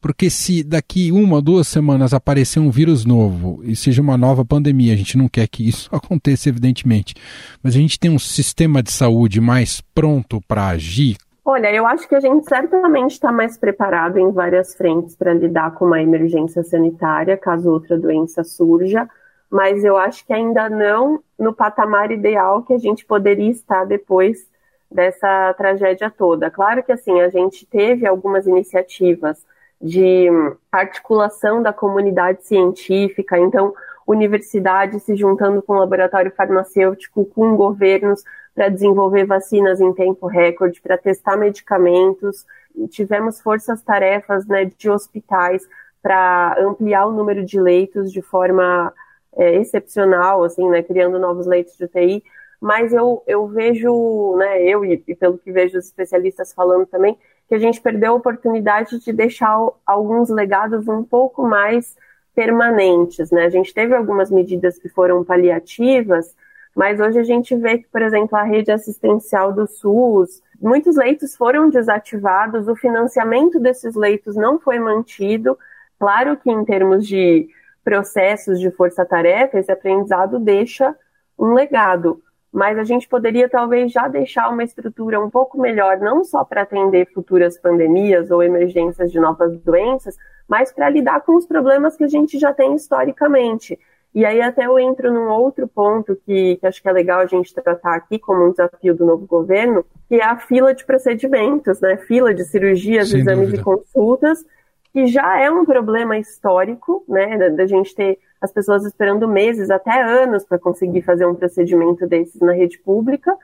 porque 0.06 0.30
se 0.30 0.64
daqui 0.64 1.12
uma, 1.12 1.42
duas 1.42 1.68
semanas 1.68 2.14
aparecer 2.14 2.60
um 2.60 2.70
vírus 2.70 3.06
novo 3.06 3.62
e 3.64 3.76
seja 3.76 4.04
uma 4.04 4.16
nova 4.16 4.46
pandemia, 4.46 4.94
a 4.94 4.96
gente 4.96 5.18
não 5.18 5.28
quer 5.28 5.48
que 5.48 5.68
isso 5.68 5.90
aconteça, 5.96 6.48
evidentemente, 6.48 7.16
mas 7.64 7.76
a 7.76 7.80
gente 7.80 8.00
tem 8.00 8.12
um 8.12 8.20
sistema 8.20 8.84
de 8.84 8.92
saúde 8.92 9.42
mais 9.42 9.82
pronto 9.96 10.40
para 10.48 10.68
agir, 10.68 11.18
Olha, 11.48 11.72
eu 11.72 11.86
acho 11.86 12.10
que 12.10 12.16
a 12.16 12.20
gente 12.20 12.44
certamente 12.50 13.12
está 13.12 13.32
mais 13.32 13.56
preparado 13.56 14.18
em 14.18 14.32
várias 14.32 14.74
frentes 14.74 15.16
para 15.16 15.32
lidar 15.32 15.76
com 15.76 15.86
uma 15.86 16.02
emergência 16.02 16.64
sanitária, 16.64 17.38
caso 17.38 17.70
outra 17.70 18.00
doença 18.00 18.44
surja, 18.44 19.08
mas 19.48 19.84
eu 19.84 19.96
acho 19.96 20.26
que 20.26 20.34
ainda 20.34 20.68
não 20.68 21.24
no 21.38 21.54
patamar 21.54 22.12
ideal 22.12 22.64
que 22.64 22.74
a 22.74 22.80
gente 22.80 23.06
poderia 23.06 23.52
estar 23.52 23.86
depois 23.86 24.50
dessa 24.90 25.54
tragédia 25.54 26.10
toda. 26.10 26.50
Claro 26.50 26.82
que 26.82 26.92
assim, 26.92 27.22
a 27.22 27.30
gente 27.30 27.64
teve 27.68 28.08
algumas 28.08 28.48
iniciativas 28.48 29.46
de 29.80 30.28
articulação 30.72 31.62
da 31.62 31.72
comunidade 31.72 32.44
científica, 32.44 33.38
então 33.38 33.72
universidades 34.08 35.04
se 35.04 35.16
juntando 35.16 35.62
com 35.62 35.74
o 35.74 35.80
laboratório 35.80 36.32
farmacêutico, 36.36 37.24
com 37.24 37.56
governos 37.56 38.24
para 38.56 38.70
desenvolver 38.70 39.26
vacinas 39.26 39.82
em 39.82 39.94
tempo 39.94 40.28
recorde, 40.28 40.82
para 40.82 40.98
testar 40.98 41.36
medicamentos. 41.36 42.46
Tivemos 42.90 43.42
forças-tarefas 43.42 44.48
né, 44.48 44.72
de 44.78 44.90
hospitais 44.90 45.68
para 46.02 46.56
ampliar 46.60 47.06
o 47.06 47.12
número 47.12 47.44
de 47.44 47.60
leitos 47.60 48.12
de 48.12 48.22
forma 48.22 48.94
é, 49.36 49.56
excepcional, 49.56 50.44
assim, 50.44 50.70
né, 50.70 50.82
criando 50.82 51.20
novos 51.20 51.46
leitos 51.46 51.76
de 51.76 51.84
UTI. 51.84 52.24
Mas 52.62 52.94
eu, 52.94 53.22
eu 53.28 53.46
vejo, 53.46 54.36
né, 54.38 54.64
eu 54.64 54.86
e, 54.86 55.04
e 55.06 55.16
pelo 55.16 55.38
que 55.38 55.52
vejo 55.52 55.78
os 55.78 55.86
especialistas 55.86 56.54
falando 56.54 56.86
também, 56.86 57.18
que 57.50 57.56
a 57.56 57.60
gente 57.60 57.82
perdeu 57.82 58.14
a 58.14 58.16
oportunidade 58.16 59.00
de 59.00 59.12
deixar 59.12 59.56
alguns 59.86 60.30
legados 60.30 60.88
um 60.88 61.04
pouco 61.04 61.46
mais 61.46 61.96
permanentes, 62.34 63.32
né? 63.32 63.46
A 63.46 63.50
gente 63.50 63.74
teve 63.74 63.96
algumas 63.96 64.30
medidas 64.30 64.78
que 64.78 64.90
foram 64.90 65.24
paliativas, 65.24 66.36
mas 66.76 67.00
hoje 67.00 67.18
a 67.18 67.24
gente 67.24 67.56
vê 67.56 67.78
que, 67.78 67.88
por 67.88 68.02
exemplo, 68.02 68.38
a 68.38 68.44
rede 68.44 68.70
assistencial 68.70 69.54
do 69.54 69.66
SUS, 69.66 70.44
muitos 70.62 70.98
leitos 70.98 71.36
foram 71.36 71.70
desativados, 71.70 72.68
o 72.68 72.76
financiamento 72.76 73.60
desses 73.60 73.96
leitos 73.96 74.36
não 74.36 74.60
foi 74.60 74.78
mantido. 74.78 75.58
Claro 75.98 76.36
que, 76.36 76.52
em 76.52 76.66
termos 76.66 77.08
de 77.08 77.48
processos 77.82 78.60
de 78.60 78.70
força-tarefa, 78.72 79.58
esse 79.58 79.72
aprendizado 79.72 80.38
deixa 80.38 80.94
um 81.40 81.54
legado, 81.54 82.22
mas 82.52 82.78
a 82.78 82.84
gente 82.84 83.08
poderia 83.08 83.48
talvez 83.48 83.92
já 83.92 84.08
deixar 84.08 84.50
uma 84.50 84.64
estrutura 84.64 85.20
um 85.20 85.30
pouco 85.30 85.60
melhor, 85.60 85.98
não 86.00 86.24
só 86.24 86.44
para 86.44 86.64
atender 86.64 87.08
futuras 87.14 87.58
pandemias 87.58 88.32
ou 88.32 88.44
emergências 88.44 89.12
de 89.12 89.20
novas 89.20 89.58
doenças, 89.60 90.18
mas 90.48 90.72
para 90.74 90.90
lidar 90.90 91.22
com 91.22 91.36
os 91.36 91.46
problemas 91.46 91.96
que 91.96 92.04
a 92.04 92.08
gente 92.08 92.38
já 92.38 92.54
tem 92.54 92.76
historicamente. 92.76 93.80
E 94.16 94.26
aí 94.26 94.42
até 94.42 94.66
eu 94.66 94.80
entro 94.80 95.14
num 95.14 95.28
outro 95.28 95.68
ponto 95.68 96.16
que, 96.26 96.56
que 96.56 96.66
acho 96.66 96.82
que 96.82 96.88
é 96.88 96.92
legal 96.94 97.20
a 97.20 97.26
gente 97.26 97.54
tratar 97.54 97.96
aqui 97.96 98.18
como 98.18 98.46
um 98.46 98.52
desafio 98.52 98.96
do 98.96 99.06
novo 99.06 99.26
governo, 99.26 99.86
que 100.08 100.16
é 100.16 100.24
a 100.24 100.38
fila 100.38 100.74
de 100.74 100.86
procedimentos, 100.86 101.82
né? 101.82 101.98
Fila 101.98 102.34
de 102.34 102.46
cirurgias, 102.46 103.10
Sem 103.10 103.20
exames 103.20 103.52
dúvida. 103.52 103.62
e 103.62 103.64
consultas, 103.66 104.46
que 104.94 105.06
já 105.06 105.42
é 105.42 105.52
um 105.52 105.66
problema 105.66 106.18
histórico, 106.18 107.04
né? 107.10 107.38
Da, 107.38 107.50
da 107.50 107.66
gente 107.68 107.94
ter 107.94 108.18
as 108.40 108.54
pessoas 108.54 108.86
esperando 108.86 109.28
meses, 109.28 109.70
até 109.70 110.02
anos, 110.02 110.46
para 110.46 110.58
conseguir 110.58 111.02
fazer 111.02 111.26
um 111.26 111.36
procedimento 111.36 112.08
desses 112.08 112.40
na 112.40 112.54
rede 112.54 112.80
pública, 112.80 113.36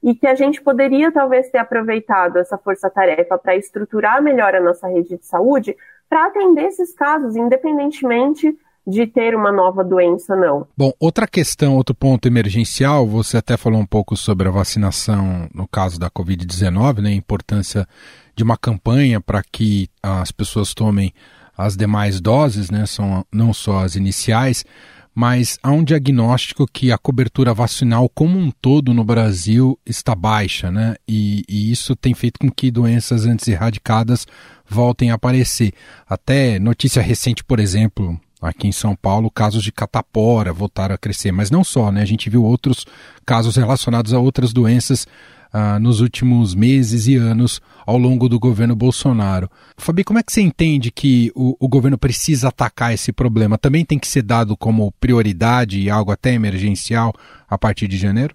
e 0.00 0.14
que 0.14 0.28
a 0.28 0.36
gente 0.36 0.62
poderia 0.62 1.10
talvez 1.10 1.50
ter 1.50 1.58
aproveitado 1.58 2.36
essa 2.36 2.56
força-tarefa 2.56 3.36
para 3.36 3.56
estruturar 3.56 4.22
melhor 4.22 4.54
a 4.54 4.60
nossa 4.60 4.86
rede 4.86 5.18
de 5.18 5.26
saúde, 5.26 5.76
para 6.08 6.26
atender 6.26 6.66
esses 6.66 6.94
casos, 6.94 7.34
independentemente 7.34 8.56
de 8.86 9.06
ter 9.06 9.34
uma 9.34 9.52
nova 9.52 9.84
doença, 9.84 10.34
não. 10.34 10.66
Bom, 10.76 10.92
outra 10.98 11.26
questão, 11.26 11.76
outro 11.76 11.94
ponto 11.94 12.26
emergencial, 12.26 13.06
você 13.06 13.36
até 13.36 13.56
falou 13.56 13.80
um 13.80 13.86
pouco 13.86 14.16
sobre 14.16 14.48
a 14.48 14.50
vacinação 14.50 15.48
no 15.54 15.68
caso 15.68 15.98
da 15.98 16.10
Covid-19, 16.10 17.00
né, 17.00 17.10
a 17.10 17.14
importância 17.14 17.86
de 18.34 18.42
uma 18.42 18.56
campanha 18.56 19.20
para 19.20 19.42
que 19.42 19.88
as 20.02 20.32
pessoas 20.32 20.74
tomem 20.74 21.12
as 21.56 21.76
demais 21.76 22.20
doses, 22.20 22.70
né, 22.70 22.86
são 22.86 23.24
não 23.30 23.52
só 23.52 23.84
as 23.84 23.96
iniciais, 23.96 24.64
mas 25.14 25.58
há 25.62 25.70
um 25.70 25.84
diagnóstico 25.84 26.66
que 26.66 26.92
a 26.92 26.98
cobertura 26.98 27.52
vacinal 27.52 28.08
como 28.08 28.38
um 28.38 28.50
todo 28.50 28.94
no 28.94 29.04
Brasil 29.04 29.78
está 29.84 30.14
baixa, 30.14 30.70
né? 30.70 30.94
E, 31.06 31.44
e, 31.48 31.70
isso 31.70 31.96
tem 31.96 32.14
feito 32.14 32.38
com 32.38 32.50
que 32.50 32.70
doenças 32.70 33.26
antes 33.26 33.46
erradicadas 33.48 34.26
voltem 34.66 35.10
a 35.10 35.14
aparecer. 35.14 35.72
Até 36.08 36.58
notícia 36.58 37.02
recente, 37.02 37.42
por 37.42 37.58
exemplo, 37.58 38.18
Aqui 38.40 38.66
em 38.66 38.72
São 38.72 38.96
Paulo, 38.96 39.30
casos 39.30 39.62
de 39.62 39.70
catapora 39.70 40.52
voltaram 40.52 40.94
a 40.94 40.98
crescer, 40.98 41.30
mas 41.30 41.50
não 41.50 41.62
só, 41.62 41.92
né? 41.92 42.00
A 42.00 42.06
gente 42.06 42.30
viu 42.30 42.42
outros 42.42 42.86
casos 43.26 43.56
relacionados 43.56 44.14
a 44.14 44.18
outras 44.18 44.52
doenças 44.52 45.06
ah, 45.52 45.78
nos 45.78 46.00
últimos 46.00 46.54
meses 46.54 47.06
e 47.06 47.16
anos 47.16 47.60
ao 47.86 47.98
longo 47.98 48.28
do 48.28 48.38
governo 48.38 48.74
Bolsonaro. 48.74 49.50
Fabi, 49.76 50.04
como 50.04 50.18
é 50.18 50.22
que 50.22 50.32
você 50.32 50.40
entende 50.40 50.90
que 50.90 51.30
o, 51.34 51.56
o 51.58 51.68
governo 51.68 51.98
precisa 51.98 52.48
atacar 52.48 52.94
esse 52.94 53.12
problema? 53.12 53.58
Também 53.58 53.84
tem 53.84 53.98
que 53.98 54.08
ser 54.08 54.22
dado 54.22 54.56
como 54.56 54.92
prioridade 54.92 55.80
e 55.80 55.90
algo 55.90 56.12
até 56.12 56.32
emergencial 56.32 57.12
a 57.48 57.58
partir 57.58 57.88
de 57.88 57.96
janeiro? 57.96 58.34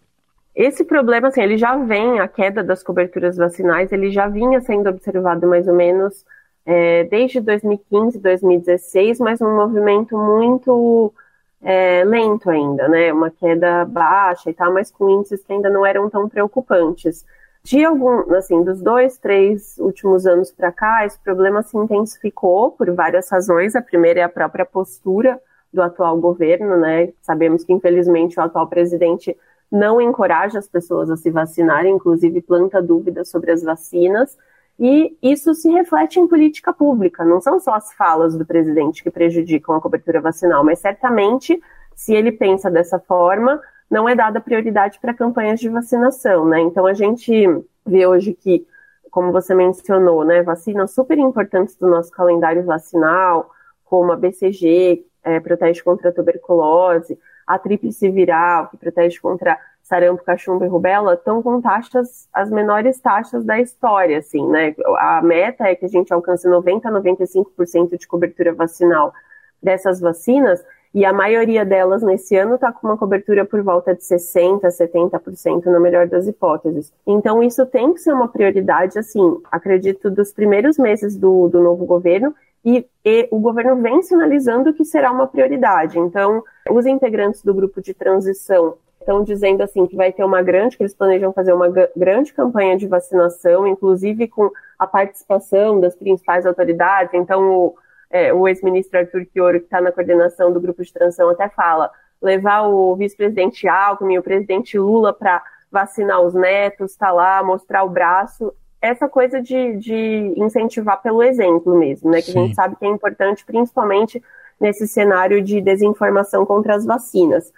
Esse 0.55 0.85
problema, 0.85 1.27
assim, 1.27 1.41
ele 1.41 1.57
já 1.57 1.75
vem, 1.77 2.19
a 2.19 2.27
queda 2.27 2.63
das 2.63 2.81
coberturas 2.81 3.35
vacinais, 3.35 3.91
ele 3.91 4.09
já 4.09 4.27
vinha 4.27 4.61
sendo 4.61 4.89
observado 4.89 5.47
mais 5.47 5.67
ou 5.67 5.75
menos 5.75 6.23
é, 6.65 7.03
desde 7.05 7.39
2015, 7.39 8.19
2016, 8.19 9.19
mas 9.19 9.41
um 9.41 9.55
movimento 9.55 10.17
muito 10.17 11.13
é, 11.61 12.03
lento 12.03 12.49
ainda, 12.49 12.87
né? 12.87 13.13
Uma 13.13 13.29
queda 13.31 13.85
baixa 13.85 14.49
e 14.49 14.53
tal, 14.53 14.73
mas 14.73 14.91
com 14.91 15.09
índices 15.09 15.43
que 15.43 15.53
ainda 15.53 15.69
não 15.69 15.85
eram 15.85 16.09
tão 16.09 16.27
preocupantes. 16.27 17.25
De 17.63 17.83
algum, 17.83 18.31
assim, 18.35 18.63
dos 18.63 18.81
dois, 18.81 19.17
três 19.17 19.77
últimos 19.79 20.27
anos 20.27 20.51
para 20.51 20.71
cá, 20.71 21.05
esse 21.05 21.19
problema 21.19 21.63
se 21.63 21.75
intensificou 21.75 22.71
por 22.71 22.91
várias 22.91 23.29
razões. 23.29 23.75
A 23.75 23.81
primeira 23.81 24.19
é 24.19 24.23
a 24.23 24.29
própria 24.29 24.65
postura 24.65 25.41
do 25.73 25.81
atual 25.81 26.17
governo, 26.19 26.77
né? 26.77 27.11
Sabemos 27.21 27.63
que, 27.63 27.73
infelizmente, 27.73 28.39
o 28.39 28.43
atual 28.43 28.67
presidente 28.67 29.35
não 29.71 29.99
encoraja 29.99 30.59
as 30.59 30.67
pessoas 30.67 31.09
a 31.09 31.17
se 31.17 31.31
vacinarem, 31.31 31.95
inclusive 31.95 32.41
planta 32.41 32.81
dúvidas 32.81 33.29
sobre 33.29 33.51
as 33.51 33.63
vacinas. 33.63 34.37
E 34.79 35.17
isso 35.21 35.53
se 35.53 35.69
reflete 35.69 36.19
em 36.19 36.27
política 36.27 36.73
pública. 36.73 37.23
Não 37.23 37.39
são 37.39 37.59
só 37.59 37.75
as 37.75 37.93
falas 37.93 38.37
do 38.37 38.45
presidente 38.45 39.01
que 39.03 39.09
prejudicam 39.09 39.75
a 39.75 39.81
cobertura 39.81 40.19
vacinal, 40.19 40.63
mas 40.63 40.79
certamente, 40.79 41.61
se 41.95 42.13
ele 42.13 42.31
pensa 42.31 42.69
dessa 42.69 42.99
forma, 42.99 43.61
não 43.89 44.09
é 44.09 44.15
dada 44.15 44.41
prioridade 44.41 44.99
para 44.99 45.13
campanhas 45.13 45.59
de 45.59 45.69
vacinação, 45.69 46.45
né? 46.45 46.59
Então 46.61 46.85
a 46.85 46.93
gente 46.93 47.47
vê 47.85 48.05
hoje 48.05 48.33
que, 48.33 48.65
como 49.09 49.31
você 49.31 49.55
mencionou, 49.55 50.25
né, 50.25 50.43
vacinas 50.43 50.91
super 50.91 51.17
importantes 51.17 51.77
do 51.77 51.87
nosso 51.87 52.11
calendário 52.11 52.63
vacinal, 52.65 53.49
como 53.85 54.11
a 54.11 54.15
BCG, 54.17 55.05
é, 55.23 55.39
protege 55.39 55.81
contra 55.83 56.09
a 56.09 56.13
tuberculose, 56.13 57.17
a 57.45 57.59
tríplice 57.59 58.09
viral, 58.09 58.67
que 58.69 58.77
protege 58.77 59.19
contra 59.19 59.57
sarampo, 59.83 60.23
cachumba 60.23 60.65
e 60.65 60.67
rubéola 60.67 61.13
estão 61.13 61.43
com 61.43 61.61
taxas, 61.61 62.27
as 62.33 62.49
menores 62.49 62.99
taxas 62.99 63.45
da 63.45 63.59
história, 63.59 64.17
assim, 64.17 64.47
né? 64.47 64.75
A 64.97 65.21
meta 65.21 65.65
é 65.65 65.75
que 65.75 65.85
a 65.85 65.89
gente 65.89 66.11
alcance 66.11 66.47
90 66.47 66.89
a 66.89 66.91
95% 66.91 67.97
de 67.97 68.07
cobertura 68.07 68.53
vacinal 68.53 69.13
dessas 69.61 69.99
vacinas, 69.99 70.63
e 70.95 71.03
a 71.03 71.11
maioria 71.11 71.65
delas 71.65 72.01
nesse 72.01 72.37
ano 72.37 72.55
está 72.55 72.71
com 72.71 72.87
uma 72.87 72.97
cobertura 72.97 73.43
por 73.43 73.61
volta 73.61 73.93
de 73.93 74.01
60%, 74.01 74.61
70% 74.61 75.65
na 75.65 75.77
melhor 75.77 76.07
das 76.07 76.25
hipóteses. 76.25 76.93
Então, 77.05 77.43
isso 77.43 77.65
tem 77.65 77.93
que 77.93 77.99
ser 77.99 78.13
uma 78.13 78.29
prioridade, 78.29 78.97
assim, 78.97 79.37
acredito, 79.51 80.09
dos 80.09 80.31
primeiros 80.31 80.77
meses 80.77 81.17
do, 81.17 81.49
do 81.49 81.61
novo 81.61 81.85
governo, 81.85 82.33
e, 82.65 82.85
e, 83.05 83.27
o 83.29 83.39
governo 83.39 83.79
vem 83.79 84.01
sinalizando 84.01 84.73
que 84.73 84.83
será 84.83 85.11
uma 85.11 85.27
prioridade. 85.27 85.99
Então, 85.99 86.43
os 86.69 86.87
integrantes 86.87 87.43
do 87.43 87.53
grupo 87.53 87.79
de 87.79 87.93
transição 87.93 88.77
estão 88.99 89.23
dizendo 89.23 89.61
assim 89.61 89.85
que 89.85 89.95
vai 89.95 90.11
ter 90.11 90.23
uma 90.23 90.41
grande, 90.41 90.75
que 90.75 90.81
eles 90.81 90.95
planejam 90.95 91.31
fazer 91.31 91.53
uma 91.53 91.69
grande 91.95 92.33
campanha 92.33 92.75
de 92.75 92.87
vacinação, 92.87 93.67
inclusive 93.67 94.27
com 94.27 94.49
a 94.79 94.87
participação 94.87 95.79
das 95.79 95.95
principais 95.95 96.43
autoridades. 96.43 97.13
Então, 97.13 97.47
o, 97.47 97.75
é, 98.09 98.33
o 98.33 98.47
ex-ministro 98.47 98.97
Arthur 98.97 99.27
Chioro, 99.31 99.59
que 99.59 99.65
está 99.65 99.79
na 99.79 99.91
coordenação 99.91 100.51
do 100.51 100.59
grupo 100.59 100.83
de 100.83 100.91
transição, 100.91 101.29
até 101.29 101.47
fala 101.49 101.91
levar 102.19 102.63
o 102.63 102.95
vice-presidente 102.95 103.67
Alckmin, 103.67 104.17
o 104.17 104.23
presidente 104.23 104.79
Lula 104.79 105.13
para 105.13 105.43
vacinar 105.71 106.19
os 106.21 106.33
netos, 106.33 106.91
está 106.91 107.11
lá, 107.11 107.43
mostrar 107.43 107.83
o 107.83 107.89
braço. 107.89 108.51
Essa 108.85 109.09
coisa 109.09 109.41
de, 109.41 109.77
de 109.77 110.33
incentivar 110.37 111.01
pelo 111.01 111.23
exemplo 111.23 111.75
mesmo, 111.75 112.11
né? 112.11 112.21
Que 112.21 112.31
Sim. 112.31 112.37
a 112.37 112.41
gente 112.43 112.55
sabe 112.55 112.75
que 112.75 112.85
é 112.85 112.87
importante, 112.87 113.43
principalmente 113.43 114.23
nesse 114.61 114.87
cenário 114.87 115.41
de 115.41 115.59
desinformação 115.59 116.45
contra 116.45 116.75
as 116.75 116.85
vacinas. 116.85 117.51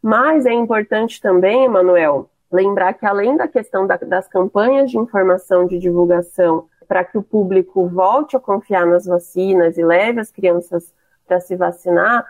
Mas 0.00 0.46
é 0.46 0.52
importante 0.52 1.20
também, 1.20 1.68
Manuel, 1.68 2.30
lembrar 2.50 2.94
que 2.94 3.04
além 3.04 3.36
da 3.36 3.48
questão 3.48 3.88
da, 3.88 3.96
das 3.96 4.28
campanhas 4.28 4.88
de 4.88 4.98
informação, 4.98 5.66
de 5.66 5.80
divulgação, 5.80 6.66
para 6.86 7.02
que 7.02 7.18
o 7.18 7.24
público 7.24 7.88
volte 7.88 8.36
a 8.36 8.40
confiar 8.40 8.86
nas 8.86 9.04
vacinas 9.04 9.76
e 9.76 9.84
leve 9.84 10.20
as 10.20 10.30
crianças 10.30 10.94
para 11.26 11.40
se 11.40 11.56
vacinar, 11.56 12.24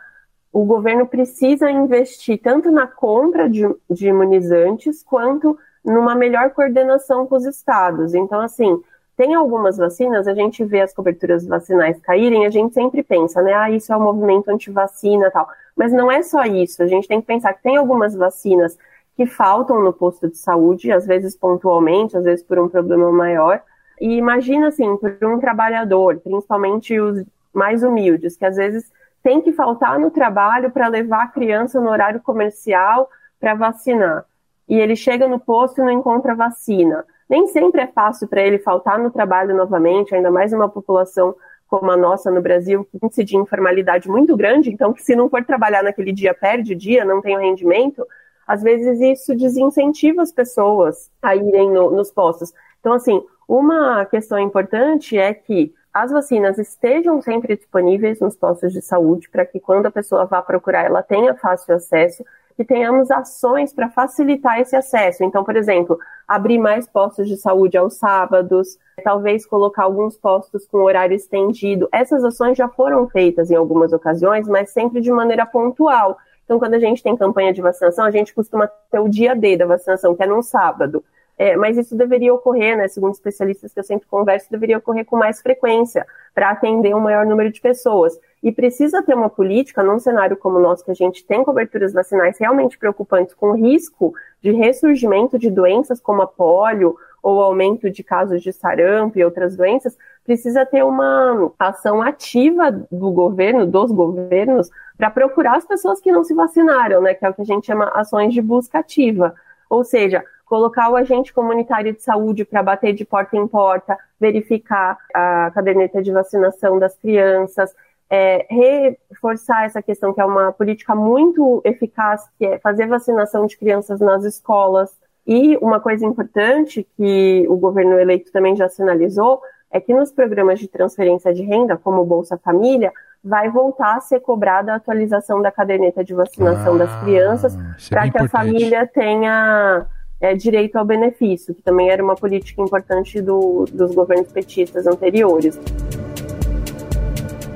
o 0.51 0.65
governo 0.65 1.07
precisa 1.07 1.71
investir 1.71 2.41
tanto 2.41 2.71
na 2.71 2.87
compra 2.87 3.47
de, 3.47 3.63
de 3.91 4.09
imunizantes 4.09 5.03
quanto 5.03 5.59
numa 5.89 6.15
melhor 6.15 6.51
coordenação 6.51 7.27
com 7.27 7.37
os 7.37 7.47
estados. 7.47 8.15
Então, 8.15 8.41
assim, 8.41 8.81
tem 9.17 9.35
algumas 9.35 9.77
vacinas, 9.77 10.29
a 10.29 10.35
gente 10.35 10.65
vê 10.65 10.81
as 10.81 10.95
coberturas 10.95 11.45
vacinais 11.47 11.99
caírem, 12.01 12.47
a 12.47 12.51
gente 12.51 12.75
sempre 12.75 13.03
pensa, 13.03 13.43
né? 13.43 13.53
Ah, 13.55 13.71
isso 13.71 13.93
é 13.93 13.97
um 13.97 14.03
movimento 14.03 14.49
anti-vacina 14.49 15.31
tal. 15.31 15.49
Mas 15.77 15.93
não 15.93 16.11
é 16.11 16.23
só 16.23 16.45
isso. 16.45 16.83
A 16.83 16.87
gente 16.87 17.09
tem 17.09 17.21
que 17.21 17.27
pensar 17.27 17.53
que 17.55 17.63
tem 17.63 17.77
algumas 17.77 18.15
vacinas 18.15 18.79
que 19.17 19.27
faltam 19.27 19.83
no 19.83 19.93
posto 19.93 20.29
de 20.29 20.37
saúde, 20.37 20.93
às 20.93 21.05
vezes 21.05 21.37
pontualmente, 21.37 22.17
às 22.17 22.25
vezes 22.25 22.45
por 22.45 22.59
um 22.59 22.69
problema 22.69 23.11
maior. 23.11 23.61
E 24.01 24.17
imagina 24.17 24.69
assim, 24.69 24.97
por 24.97 25.17
um 25.25 25.41
trabalhador, 25.41 26.21
principalmente 26.21 27.01
os 27.01 27.25
mais 27.53 27.83
humildes, 27.83 28.37
que 28.37 28.47
às 28.47 28.55
vezes 28.55 28.93
tem 29.23 29.41
que 29.41 29.53
faltar 29.53 29.99
no 29.99 30.11
trabalho 30.11 30.71
para 30.71 30.87
levar 30.87 31.25
a 31.25 31.29
criança 31.29 31.81
no 31.81 31.91
horário 31.91 32.21
comercial 32.21 33.11
para 33.41 33.55
vacinar. 33.55 34.25
E 34.69 34.79
ele 34.79 34.95
chega 34.95 35.27
no 35.27 35.41
posto 35.41 35.81
e 35.81 35.85
não 35.85 35.91
encontra 35.91 36.35
vacina. 36.35 37.05
Nem 37.29 37.47
sempre 37.47 37.83
é 37.83 37.87
fácil 37.87 38.29
para 38.29 38.43
ele 38.43 38.59
faltar 38.59 38.99
no 38.99 39.11
trabalho 39.11 39.55
novamente, 39.55 40.15
ainda 40.15 40.31
mais 40.31 40.53
uma 40.53 40.69
população 40.69 41.35
como 41.69 41.91
a 41.91 41.97
nossa 41.97 42.31
no 42.31 42.41
Brasil, 42.41 42.89
com 42.91 43.07
índice 43.07 43.23
de 43.23 43.37
informalidade 43.37 44.09
muito 44.09 44.35
grande, 44.35 44.71
então 44.71 44.95
se 44.97 45.15
não 45.15 45.29
for 45.29 45.45
trabalhar 45.45 45.83
naquele 45.83 46.13
dia, 46.13 46.33
perde 46.33 46.73
o 46.73 46.77
dia, 46.77 47.05
não 47.05 47.21
tem 47.21 47.37
o 47.37 47.41
rendimento, 47.41 48.07
às 48.47 48.63
vezes 48.63 48.99
isso 49.01 49.37
desincentiva 49.37 50.23
as 50.23 50.33
pessoas 50.33 51.11
a 51.21 51.37
irem 51.37 51.71
no, 51.71 51.91
nos 51.91 52.11
postos. 52.11 52.55
Então, 52.81 52.95
assim, 52.95 53.23
uma 53.47 54.07
questão 54.07 54.39
importante 54.39 55.19
é 55.19 55.35
que 55.35 55.75
as 55.93 56.11
vacinas 56.11 56.59
estejam 56.59 57.21
sempre 57.21 57.57
disponíveis 57.57 58.21
nos 58.21 58.37
postos 58.37 58.73
de 58.73 58.81
saúde, 58.81 59.29
para 59.29 59.45
que 59.45 59.61
quando 59.61 59.87
a 59.87 59.91
pessoa 59.91 60.25
vá 60.25 60.41
procurar, 60.41 60.87
ela 60.87 61.03
tenha 61.03 61.35
fácil 61.35 61.75
acesso, 61.75 62.25
que 62.59 62.65
tenhamos 62.65 63.09
ações 63.09 63.73
para 63.73 63.89
facilitar 63.89 64.59
esse 64.59 64.75
acesso. 64.75 65.23
Então, 65.23 65.45
por 65.45 65.55
exemplo, 65.55 65.97
abrir 66.27 66.59
mais 66.59 66.89
postos 66.89 67.29
de 67.29 67.37
saúde 67.37 67.79
aos 67.79 67.95
sábados, 67.95 68.77
talvez 69.05 69.47
colocar 69.47 69.85
alguns 69.85 70.17
postos 70.17 70.67
com 70.67 70.79
horário 70.79 71.15
estendido. 71.15 71.89
Essas 71.93 72.25
ações 72.25 72.59
já 72.59 72.69
foram 72.69 73.09
feitas 73.09 73.49
em 73.53 73.55
algumas 73.55 73.93
ocasiões, 73.93 74.49
mas 74.49 74.71
sempre 74.71 75.01
de 75.01 75.13
maneira 75.13 75.47
pontual. 75.47 76.19
Então, 76.45 76.59
quando 76.59 76.75
a 76.75 76.81
gente 76.81 77.01
tem 77.01 77.17
campanha 77.17 77.53
de 77.53 77.63
vacinação, 77.63 78.05
a 78.05 78.11
gente 78.11 78.35
costuma 78.35 78.67
ter 78.91 78.99
o 78.99 79.09
dia 79.09 79.37
D 79.37 79.57
da 79.57 79.65
vacinação, 79.65 80.17
que 80.17 80.25
é 80.25 80.27
num 80.27 80.43
sábado. 80.43 81.05
É, 81.39 81.57
mas 81.57 81.79
isso 81.79 81.97
deveria 81.97 82.35
ocorrer, 82.35 82.77
né, 82.77 82.89
segundo 82.89 83.15
especialistas 83.15 83.73
que 83.73 83.79
eu 83.79 83.85
sempre 83.85 84.09
converso, 84.09 84.51
deveria 84.51 84.79
ocorrer 84.79 85.05
com 85.05 85.17
mais 85.17 85.41
frequência 85.41 86.05
para 86.35 86.51
atender 86.51 86.95
um 86.97 87.01
maior 87.01 87.25
número 87.25 87.53
de 87.53 87.61
pessoas. 87.61 88.19
E 88.43 88.51
precisa 88.51 89.03
ter 89.05 89.15
uma 89.15 89.31
política, 89.31 89.83
num 89.83 90.01
cenário 90.01 90.37
como 90.37 90.59
o 90.59 90.61
nosso, 90.61 90.85
que 90.85 90.91
a 90.91 90.95
gente 90.95 91.25
tem 91.25 91.45
coberturas 91.45 91.93
vacinais 91.93 92.37
realmente 92.39 92.77
preocupantes, 92.77 93.35
com 93.35 93.53
risco 93.53 94.13
de 94.43 94.51
ressurgimento 94.51 95.39
de 95.39 95.49
doenças 95.49 96.01
como 96.01 96.23
a 96.23 96.27
polio 96.27 96.97
ou 97.23 97.41
aumento 97.41 97.89
de 97.89 98.03
casos 98.03 98.43
de 98.43 98.53
sarampo 98.53 99.19
e 99.19 99.25
outras 99.25 99.57
doenças, 99.57 99.97
precisa 100.25 100.67
ter 100.67 100.85
uma 100.85 101.53
ação 101.59 102.03
ativa 102.03 102.71
do 102.71 103.11
governo, 103.11 103.67
dos 103.67 103.91
governos, 103.93 104.71
para 104.97 105.11
procurar 105.11 105.57
as 105.57 105.65
pessoas 105.65 106.01
que 106.01 106.11
não 106.11 106.25
se 106.25 106.35
vacinaram, 106.35 107.01
né, 107.01 107.15
que 107.15 107.25
é 107.25 107.31
o 107.31 107.35
que 107.35 107.43
a 107.43 107.45
gente 107.45 107.67
chama 107.67 107.91
ações 107.95 108.35
de 108.35 108.43
busca 108.43 108.79
ativa. 108.81 109.35
Ou 109.71 109.85
seja, 109.85 110.25
colocar 110.49 110.91
o 110.91 110.97
agente 110.97 111.33
comunitário 111.33 111.93
de 111.93 112.03
saúde 112.03 112.45
para 112.45 112.63
bater 112.63 112.95
de 112.95 113.05
porta 113.05 113.37
em 113.37 113.47
porta, 113.47 113.99
verificar 114.19 114.99
a 115.15 115.51
caderneta 115.55 116.03
de 116.03 116.11
vacinação 116.11 116.79
das 116.79 116.97
crianças, 116.97 117.75
é, 118.11 118.47
reforçar 118.49 119.67
essa 119.67 119.83
questão 119.83 120.15
que 120.15 120.21
é 120.21 120.25
uma 120.25 120.51
política 120.53 120.95
muito 120.95 121.61
eficaz, 121.65 122.27
que 122.39 122.47
é 122.47 122.59
fazer 122.59 122.87
vacinação 122.87 123.47
de 123.47 123.57
crianças 123.59 124.01
nas 124.01 124.25
escolas. 124.25 124.91
E 125.27 125.59
uma 125.59 125.79
coisa 125.79 126.07
importante 126.07 126.89
que 126.97 127.45
o 127.49 127.57
governo 127.57 127.99
eleito 127.99 128.33
também 128.33 128.57
já 128.57 128.69
sinalizou 128.69 129.43
é 129.71 129.79
que 129.79 129.93
nos 129.93 130.11
programas 130.11 130.59
de 130.59 130.67
transferência 130.67 131.35
de 131.35 131.43
renda, 131.43 131.77
como 131.77 132.01
o 132.01 132.07
Bolsa 132.07 132.39
Família, 132.39 132.91
vai 133.23 133.51
voltar 133.51 133.97
a 133.97 134.01
ser 134.01 134.21
cobrada 134.21 134.73
a 134.73 134.77
atualização 134.77 135.43
da 135.43 135.53
caderneta 135.53 136.03
de 136.03 136.15
vacinação 136.15 136.77
ah, 136.77 136.79
das 136.79 137.01
crianças 137.03 137.55
é 137.55 137.59
para 137.91 138.03
que 138.03 138.09
importante. 138.09 138.25
a 138.25 138.29
família 138.29 138.87
tenha 138.87 139.87
é, 140.21 140.35
direito 140.35 140.77
ao 140.77 140.85
benefício, 140.85 141.55
que 141.55 141.63
também 141.63 141.91
era 141.91 142.03
uma 142.03 142.15
política 142.15 142.63
importante 142.63 143.21
do, 143.21 143.65
dos 143.73 143.95
governos 143.95 144.31
petistas 144.33 144.87
anteriores. 144.87 145.59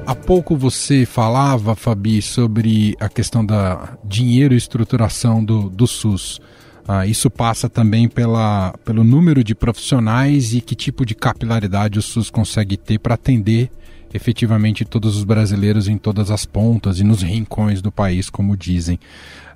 Há 0.07 0.15
pouco 0.15 0.57
você 0.57 1.07
falava, 1.07 1.75
Fabi, 1.75 2.21
sobre 2.21 2.97
a 2.99 3.09
questão 3.09 3.45
da 3.45 3.97
dinheiro 4.05 4.55
e 4.55 4.57
estruturação 4.57 5.45
do, 5.45 5.71
do 5.71 5.87
SUS. 5.87 6.41
Ah, 6.87 7.07
isso 7.07 7.31
passa 7.31 7.69
também 7.69 8.09
pela, 8.09 8.75
pelo 8.85 9.05
número 9.05 9.45
de 9.45 9.55
profissionais 9.55 10.53
e 10.53 10.61
que 10.61 10.75
tipo 10.75 11.07
de 11.07 11.15
capilaridade 11.15 11.99
o 11.99 12.03
SUS 12.03 12.29
consegue 12.31 12.77
ter 12.77 12.99
para 12.99 13.15
atender 13.15 13.71
efetivamente 14.13 14.85
todos 14.85 15.17
os 15.17 15.25
brasileiros 15.25 15.89
em 15.89 15.97
todas 15.97 16.31
as 16.31 16.45
pontas 16.45 17.01
e 17.01 17.05
nos 17.05 17.23
rincões 17.23 17.81
do 17.81 17.91
país, 17.91 18.29
como 18.29 18.57
dizem. 18.57 18.99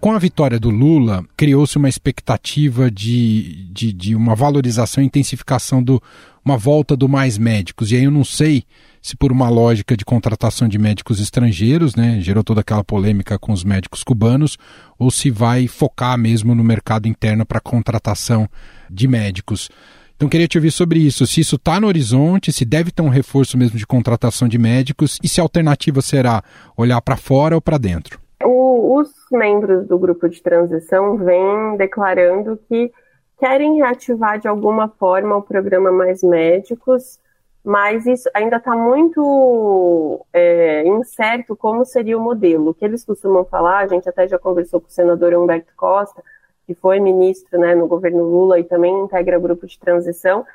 Com 0.00 0.12
a 0.12 0.18
vitória 0.18 0.61
do 0.61 0.70
Lula, 0.70 1.24
criou-se 1.37 1.76
uma 1.76 1.88
expectativa 1.88 2.90
de, 2.90 3.68
de, 3.72 3.92
de, 3.92 4.14
uma 4.14 4.35
valorização 4.35 5.02
e 5.02 5.06
intensificação 5.06 5.82
do 5.82 6.02
uma 6.44 6.56
volta 6.56 6.96
do 6.96 7.09
mais 7.09 7.38
médicos. 7.38 7.90
E 7.90 7.96
aí 7.96 8.04
eu 8.04 8.11
não 8.11 8.24
sei 8.24 8.62
se 9.02 9.16
por 9.16 9.32
uma 9.32 9.48
lógica 9.48 9.96
de 9.96 10.04
contratação 10.04 10.68
de 10.68 10.78
médicos 10.78 11.20
estrangeiros, 11.20 11.94
né, 11.94 12.20
gerou 12.20 12.44
toda 12.44 12.61
aquela 12.61 12.85
polêmica 12.85 13.38
com 13.38 13.52
os 13.52 13.64
médicos 13.64 14.04
cubanos, 14.04 14.56
ou 14.98 15.11
se 15.11 15.30
vai 15.30 15.66
focar 15.66 16.16
mesmo 16.18 16.54
no 16.54 16.62
mercado 16.62 17.09
interno 17.09 17.44
para 17.44 17.61
contratação 17.61 18.48
de 18.90 19.09
médicos. 19.09 19.68
Então 20.16 20.28
queria 20.28 20.48
te 20.48 20.56
ouvir 20.56 20.70
sobre 20.70 20.98
isso, 20.98 21.26
se 21.26 21.40
isso 21.40 21.56
está 21.56 21.80
no 21.80 21.87
horizonte, 21.87 22.52
se 22.52 22.64
deve 22.64 22.90
ter 22.90 23.02
um 23.02 23.09
reforço 23.09 23.59
mesmo 23.59 23.78
de 23.78 23.87
contratação 23.87 24.48
de 24.48 24.59
médicos 24.59 25.18
e 25.22 25.28
se 25.28 25.40
a 25.40 25.44
alternativa 25.44 26.00
será 26.00 26.42
olhar 26.76 27.00
para 27.02 27.16
fora 27.16 27.54
ou 27.54 27.61
para 27.61 27.78
dentro. 27.78 28.26
O, 28.46 29.00
os 29.00 29.12
membros 29.32 29.87
do 29.88 29.98
grupo 29.98 30.28
de 30.28 30.40
transição 30.40 31.16
vêm 31.16 31.76
declarando 31.76 32.56
que 32.68 32.92
querem 33.38 33.76
reativar 33.76 34.38
de 34.38 34.46
alguma 34.46 34.88
forma 34.88 35.37
o 35.37 35.42
programa 35.42 35.90
Mais 35.90 36.22
Médicos, 36.22 37.18
mas 37.64 38.06
isso 38.06 38.30
ainda 38.32 38.59
está 38.59 38.76
muito 38.76 40.24
é, 40.32 40.87
incerto 40.87 41.56
como 41.56 41.85
seria 41.85 42.16
o 42.16 42.20
modelo. 42.20 42.70
O 42.70 42.74
que 42.74 42.85
eles 42.85 43.04
costumam 43.04 43.44
falar, 43.44 43.78
a 43.78 43.87
gente 43.88 44.09
até 44.09 44.28
já 44.28 44.38
conversou 44.38 44.80
com 44.80 44.87
o 44.87 44.92
senador 44.92 45.35
Humberto 45.35 45.72
Costa, 45.76 46.22
que 46.66 46.74
foi 46.74 47.00
ministro 47.00 47.59
né, 47.59 47.74
no 47.74 47.88
governo 47.88 48.22
Lula 48.22 48.61
e 48.61 48.64
também 48.64 48.96
integra 48.96 49.38
o 49.38 49.42
grupo 49.42 49.66
de 49.66 49.76
transição. 49.78 50.46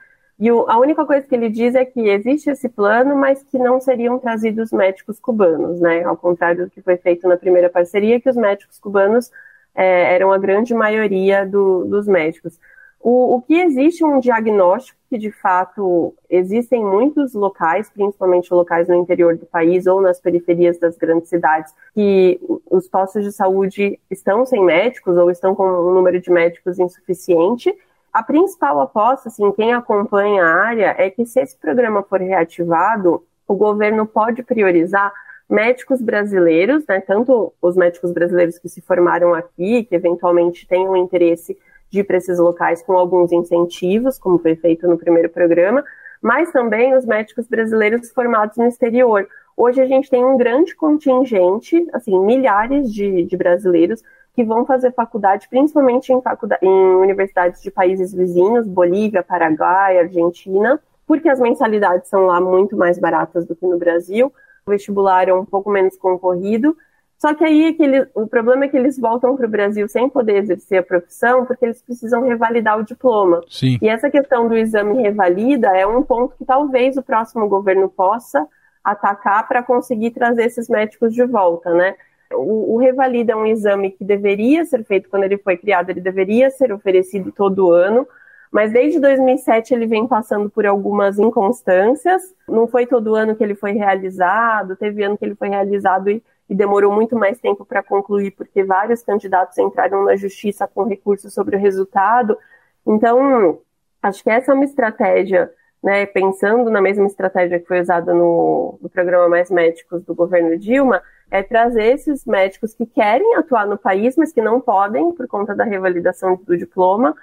E 0.41 0.51
o, 0.51 0.67
a 0.67 0.79
única 0.79 1.05
coisa 1.05 1.25
que 1.27 1.35
ele 1.35 1.49
diz 1.49 1.75
é 1.75 1.85
que 1.85 2.09
existe 2.09 2.49
esse 2.49 2.67
plano, 2.67 3.15
mas 3.15 3.43
que 3.43 3.59
não 3.59 3.79
seriam 3.79 4.17
trazidos 4.17 4.71
médicos 4.71 5.19
cubanos, 5.19 5.79
né? 5.79 6.03
Ao 6.03 6.17
contrário 6.17 6.65
do 6.65 6.71
que 6.71 6.81
foi 6.81 6.97
feito 6.97 7.27
na 7.27 7.37
primeira 7.37 7.69
parceria, 7.69 8.19
que 8.19 8.27
os 8.27 8.35
médicos 8.35 8.79
cubanos 8.79 9.29
é, 9.75 10.15
eram 10.15 10.31
a 10.31 10.39
grande 10.39 10.73
maioria 10.73 11.45
do, 11.45 11.85
dos 11.85 12.07
médicos. 12.07 12.59
O, 12.99 13.35
o, 13.35 13.41
que 13.43 13.53
existe 13.53 14.03
um 14.03 14.19
diagnóstico 14.19 14.97
que, 15.11 15.17
de 15.19 15.31
fato, 15.31 16.11
existem 16.27 16.83
muitos 16.83 17.35
locais, 17.35 17.91
principalmente 17.91 18.51
locais 18.51 18.87
no 18.87 18.95
interior 18.95 19.37
do 19.37 19.45
país 19.45 19.85
ou 19.85 20.01
nas 20.01 20.19
periferias 20.19 20.79
das 20.79 20.97
grandes 20.97 21.29
cidades, 21.29 21.71
que 21.93 22.39
os 22.67 22.87
postos 22.87 23.23
de 23.23 23.31
saúde 23.31 23.99
estão 24.09 24.43
sem 24.47 24.63
médicos 24.63 25.15
ou 25.17 25.29
estão 25.29 25.53
com 25.53 25.67
um 25.67 25.93
número 25.93 26.19
de 26.19 26.31
médicos 26.31 26.79
insuficiente. 26.79 27.71
A 28.13 28.21
principal 28.21 28.81
aposta, 28.81 29.29
assim, 29.29 29.51
quem 29.53 29.73
acompanha 29.73 30.43
a 30.43 30.53
área, 30.65 30.95
é 30.97 31.09
que 31.09 31.25
se 31.25 31.39
esse 31.39 31.57
programa 31.57 32.03
for 32.03 32.19
reativado, 32.19 33.23
o 33.47 33.55
governo 33.55 34.05
pode 34.05 34.43
priorizar 34.43 35.13
médicos 35.49 36.01
brasileiros, 36.01 36.85
né, 36.87 37.01
tanto 37.01 37.53
os 37.61 37.75
médicos 37.75 38.11
brasileiros 38.11 38.57
que 38.57 38.69
se 38.69 38.81
formaram 38.81 39.33
aqui, 39.33 39.83
que 39.83 39.95
eventualmente 39.95 40.67
tenham 40.67 40.95
interesse 40.95 41.57
de 41.89 41.99
ir 41.99 42.03
para 42.05 42.17
esses 42.17 42.39
locais 42.39 42.81
com 42.81 42.93
alguns 42.93 43.31
incentivos, 43.31 44.17
como 44.17 44.39
foi 44.39 44.55
feito 44.55 44.87
no 44.87 44.97
primeiro 44.97 45.29
programa, 45.29 45.83
mas 46.21 46.51
também 46.51 46.95
os 46.95 47.05
médicos 47.05 47.47
brasileiros 47.47 48.11
formados 48.11 48.55
no 48.57 48.65
exterior. 48.65 49.27
Hoje 49.57 49.81
a 49.81 49.85
gente 49.85 50.09
tem 50.09 50.23
um 50.23 50.37
grande 50.37 50.73
contingente, 50.75 51.85
assim, 51.91 52.17
milhares 52.19 52.91
de, 52.93 53.25
de 53.25 53.37
brasileiros 53.37 54.01
que 54.33 54.43
vão 54.43 54.65
fazer 54.65 54.93
faculdade, 54.93 55.47
principalmente 55.49 56.11
em, 56.11 56.21
faculdade, 56.21 56.65
em 56.65 56.95
universidades 56.95 57.61
de 57.61 57.69
países 57.69 58.13
vizinhos, 58.13 58.67
Bolívia, 58.67 59.23
Paraguai, 59.23 59.99
Argentina, 59.99 60.79
porque 61.05 61.27
as 61.27 61.39
mensalidades 61.39 62.09
são 62.09 62.27
lá 62.27 62.39
muito 62.39 62.77
mais 62.77 62.97
baratas 62.97 63.45
do 63.45 63.55
que 63.55 63.65
no 63.65 63.77
Brasil. 63.77 64.31
O 64.65 64.71
vestibular 64.71 65.27
é 65.27 65.33
um 65.33 65.45
pouco 65.45 65.69
menos 65.69 65.97
concorrido. 65.97 66.75
Só 67.17 67.35
que 67.35 67.43
aí 67.43 67.77
é 67.79 68.07
o 68.15 68.25
problema 68.25 68.65
é 68.65 68.67
que 68.67 68.75
eles 68.75 68.97
voltam 68.97 69.35
para 69.35 69.45
o 69.45 69.49
Brasil 69.49 69.87
sem 69.87 70.09
poder 70.09 70.37
exercer 70.37 70.79
a 70.79 70.83
profissão, 70.83 71.45
porque 71.45 71.65
eles 71.65 71.79
precisam 71.81 72.23
revalidar 72.23 72.79
o 72.79 72.83
diploma. 72.83 73.41
Sim. 73.47 73.77
E 73.79 73.87
essa 73.87 74.09
questão 74.09 74.47
do 74.47 74.57
exame 74.57 75.03
revalida 75.03 75.67
é 75.67 75.85
um 75.85 76.01
ponto 76.01 76.35
que 76.35 76.43
talvez 76.43 76.97
o 76.97 77.03
próximo 77.03 77.47
governo 77.47 77.87
possa 77.89 78.47
atacar 78.83 79.47
para 79.47 79.61
conseguir 79.61 80.09
trazer 80.11 80.45
esses 80.45 80.67
médicos 80.67 81.13
de 81.13 81.23
volta, 81.23 81.71
né? 81.71 81.95
O, 82.33 82.75
o, 82.75 82.77
Revalida 82.77 83.33
é 83.33 83.35
um 83.35 83.45
exame 83.45 83.91
que 83.91 84.03
deveria 84.03 84.65
ser 84.65 84.83
feito 84.83 85.09
quando 85.09 85.23
ele 85.23 85.37
foi 85.37 85.57
criado, 85.57 85.89
ele 85.89 86.01
deveria 86.01 86.49
ser 86.49 86.71
oferecido 86.71 87.31
todo 87.31 87.71
ano, 87.71 88.07
mas 88.51 88.71
desde 88.71 88.99
2007 88.99 89.73
ele 89.73 89.87
vem 89.87 90.07
passando 90.07 90.49
por 90.49 90.65
algumas 90.65 91.17
inconstâncias. 91.17 92.21
Não 92.47 92.67
foi 92.67 92.85
todo 92.85 93.15
ano 93.15 93.35
que 93.35 93.43
ele 93.43 93.55
foi 93.55 93.71
realizado, 93.71 94.75
teve 94.75 95.03
ano 95.03 95.17
que 95.17 95.25
ele 95.25 95.35
foi 95.35 95.49
realizado 95.49 96.09
e, 96.09 96.23
e 96.49 96.55
demorou 96.55 96.91
muito 96.91 97.15
mais 97.15 97.39
tempo 97.39 97.65
para 97.65 97.81
concluir, 97.81 98.31
porque 98.31 98.63
vários 98.63 99.01
candidatos 99.03 99.57
entraram 99.57 100.03
na 100.03 100.15
justiça 100.15 100.67
com 100.67 100.83
recursos 100.83 101.33
sobre 101.33 101.55
o 101.55 101.59
resultado. 101.59 102.37
Então, 102.85 103.59
acho 104.03 104.23
que 104.23 104.29
essa 104.29 104.51
é 104.51 104.55
uma 104.55 104.65
estratégia 104.65 105.51
né, 105.81 106.05
pensando 106.05 106.69
na 106.69 106.81
mesma 106.81 107.07
estratégia 107.07 107.59
que 107.59 107.67
foi 107.67 107.81
usada 107.81 108.13
no, 108.13 108.77
no, 108.81 108.89
programa 108.89 109.27
Mais 109.27 109.49
Médicos 109.49 110.03
do 110.03 110.13
governo 110.13 110.57
Dilma, 110.57 111.01
é 111.31 111.41
trazer 111.41 111.93
esses 111.93 112.25
médicos 112.25 112.73
que 112.73 112.85
querem 112.85 113.35
atuar 113.35 113.65
no 113.65 113.77
país, 113.77 114.17
mas 114.17 114.33
que 114.33 114.41
não 114.41 114.59
podem 114.59 115.13
por 115.13 115.27
conta 115.27 115.55
da 115.55 115.63
revalidação 115.63 116.35
do 116.35 116.57
diploma, 116.57 117.15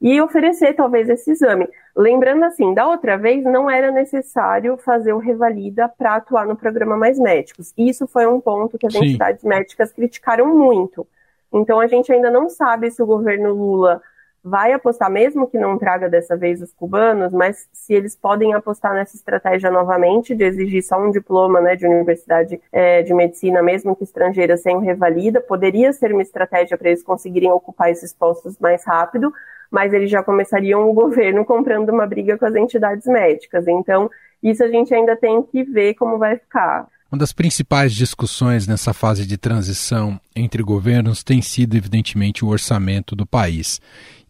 e 0.00 0.18
oferecer 0.18 0.72
talvez 0.72 1.10
esse 1.10 1.30
exame. 1.32 1.68
Lembrando 1.94 2.44
assim, 2.44 2.72
da 2.72 2.88
outra 2.88 3.18
vez 3.18 3.44
não 3.44 3.68
era 3.68 3.90
necessário 3.90 4.78
fazer 4.78 5.12
o 5.12 5.18
revalida 5.18 5.88
para 5.88 6.16
atuar 6.16 6.46
no 6.46 6.56
programa 6.56 6.96
Mais 6.96 7.18
Médicos. 7.18 7.74
Isso 7.76 8.06
foi 8.06 8.26
um 8.26 8.40
ponto 8.40 8.78
que 8.78 8.86
as 8.86 8.94
Sim. 8.94 9.04
entidades 9.04 9.44
médicas 9.44 9.92
criticaram 9.92 10.46
muito. 10.56 11.06
Então 11.52 11.78
a 11.78 11.86
gente 11.86 12.10
ainda 12.10 12.30
não 12.30 12.48
sabe 12.48 12.90
se 12.90 13.02
o 13.02 13.06
governo 13.06 13.52
Lula 13.52 14.00
vai 14.42 14.72
apostar, 14.72 15.10
mesmo 15.10 15.46
que 15.46 15.58
não 15.58 15.76
traga 15.76 16.08
dessa 16.08 16.36
vez 16.36 16.62
os 16.62 16.72
cubanos, 16.72 17.32
mas 17.32 17.68
se 17.72 17.92
eles 17.92 18.16
podem 18.16 18.54
apostar 18.54 18.94
nessa 18.94 19.14
estratégia 19.14 19.70
novamente 19.70 20.34
de 20.34 20.44
exigir 20.44 20.82
só 20.82 20.98
um 20.98 21.10
diploma 21.10 21.60
né, 21.60 21.76
de 21.76 21.86
universidade 21.86 22.60
é, 22.72 23.02
de 23.02 23.12
medicina, 23.12 23.62
mesmo 23.62 23.94
que 23.94 24.04
estrangeira, 24.04 24.56
sem 24.56 24.80
revalida, 24.80 25.40
poderia 25.40 25.92
ser 25.92 26.12
uma 26.12 26.22
estratégia 26.22 26.78
para 26.78 26.88
eles 26.88 27.02
conseguirem 27.02 27.50
ocupar 27.50 27.90
esses 27.90 28.14
postos 28.14 28.58
mais 28.58 28.84
rápido, 28.84 29.32
mas 29.70 29.92
eles 29.92 30.10
já 30.10 30.22
começariam 30.22 30.88
o 30.88 30.92
governo 30.94 31.44
comprando 31.44 31.90
uma 31.90 32.06
briga 32.06 32.38
com 32.38 32.46
as 32.46 32.54
entidades 32.54 33.06
médicas. 33.06 33.68
Então, 33.68 34.10
isso 34.42 34.64
a 34.64 34.68
gente 34.68 34.94
ainda 34.94 35.16
tem 35.16 35.42
que 35.42 35.62
ver 35.62 35.94
como 35.94 36.18
vai 36.18 36.36
ficar. 36.36 36.88
Uma 37.10 37.18
das 37.18 37.32
principais 37.32 37.92
discussões 37.92 38.68
nessa 38.68 38.94
fase 38.94 39.26
de 39.26 39.36
transição 39.36 40.20
entre 40.34 40.62
governos 40.62 41.24
tem 41.24 41.42
sido, 41.42 41.76
evidentemente, 41.76 42.44
o 42.44 42.48
orçamento 42.48 43.16
do 43.16 43.26
país. 43.26 43.80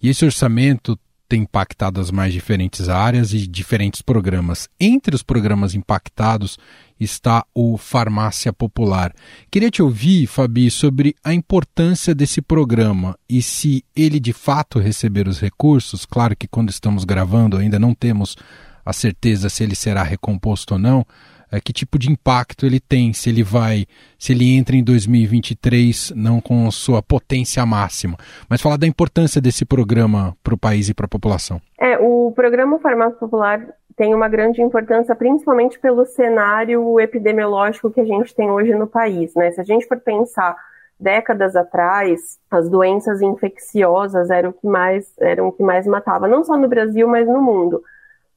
E 0.03 0.09
esse 0.09 0.25
orçamento 0.25 0.99
tem 1.29 1.43
impactado 1.43 2.01
as 2.01 2.11
mais 2.11 2.33
diferentes 2.33 2.88
áreas 2.88 3.35
e 3.35 3.47
diferentes 3.47 4.01
programas. 4.01 4.66
Entre 4.81 5.14
os 5.14 5.23
programas 5.23 5.75
impactados 5.75 6.59
está 6.99 7.45
o 7.55 7.77
Farmácia 7.77 8.51
Popular. 8.51 9.12
Queria 9.51 9.71
te 9.71 9.83
ouvir, 9.83 10.27
Fabi, 10.27 10.71
sobre 10.71 11.14
a 11.23 11.35
importância 11.35 12.14
desse 12.14 12.40
programa 12.40 13.14
e 13.29 13.43
se 13.43 13.85
ele 13.95 14.19
de 14.19 14.33
fato 14.33 14.79
receber 14.79 15.29
os 15.29 15.38
recursos. 15.38 16.07
Claro 16.07 16.35
que 16.35 16.49
quando 16.49 16.71
estamos 16.71 17.05
gravando 17.05 17.59
ainda 17.59 17.79
não 17.79 17.95
temos 17.95 18.37
a 18.85 18.93
certeza 18.95 19.51
se 19.51 19.62
ele 19.62 19.77
será 19.77 20.03
recomposto 20.03 20.75
ou 20.75 20.81
não, 20.81 21.07
é, 21.51 21.61
que 21.61 21.73
tipo 21.73 21.99
de 21.99 22.11
impacto 22.11 22.65
ele 22.65 22.81
tem, 22.81 23.13
se 23.13 23.29
ele 23.29 23.43
vai, 23.43 23.87
se 24.19 24.33
ele 24.33 24.57
entra 24.57 24.77
em 24.77 24.85
2023 24.85 26.13
não 26.15 26.41
com 26.41 26.71
sua 26.71 27.03
potência 27.03 27.65
máxima. 27.67 28.17
Mas 28.49 28.61
falar 28.61 28.77
da 28.77 28.87
importância 28.87 29.41
desse 29.41 29.65
programa 29.65 30.37
para 30.43 30.55
o 30.55 30.59
país 30.59 30.89
e 30.89 30.95
para 30.95 31.07
a 31.07 31.09
população. 31.09 31.61
É, 31.79 31.99
o 31.99 32.33
programa 32.33 32.79
Farmácia 32.79 33.19
Popular 33.19 33.67
tem 33.97 34.15
uma 34.15 34.29
grande 34.29 34.63
importância, 34.63 35.15
principalmente 35.15 35.79
pelo 35.79 36.07
cenário 36.07 36.99
epidemiológico 37.01 37.91
que 37.91 38.01
a 38.01 38.05
gente 38.05 38.35
tem 38.35 38.51
hoje 38.51 38.75
no 38.75 38.87
país. 38.87 39.35
Né? 39.35 39.51
Se 39.51 39.61
a 39.61 39.65
gente 39.65 39.87
for 39.87 39.99
pensar 39.99 40.57
décadas 40.99 41.57
atrás, 41.57 42.39
as 42.51 42.69
doenças 42.69 43.23
infecciosas 43.23 44.31
eram 44.31 44.51
o 44.51 44.53
que 44.53 44.67
mais, 44.67 45.13
eram 45.19 45.49
o 45.49 45.53
que 45.53 45.63
mais 45.63 45.87
matava, 45.87 46.29
não 46.29 46.45
só 46.45 46.57
no 46.57 46.69
Brasil, 46.69 47.09
mas 47.09 47.27
no 47.27 47.41
mundo 47.41 47.83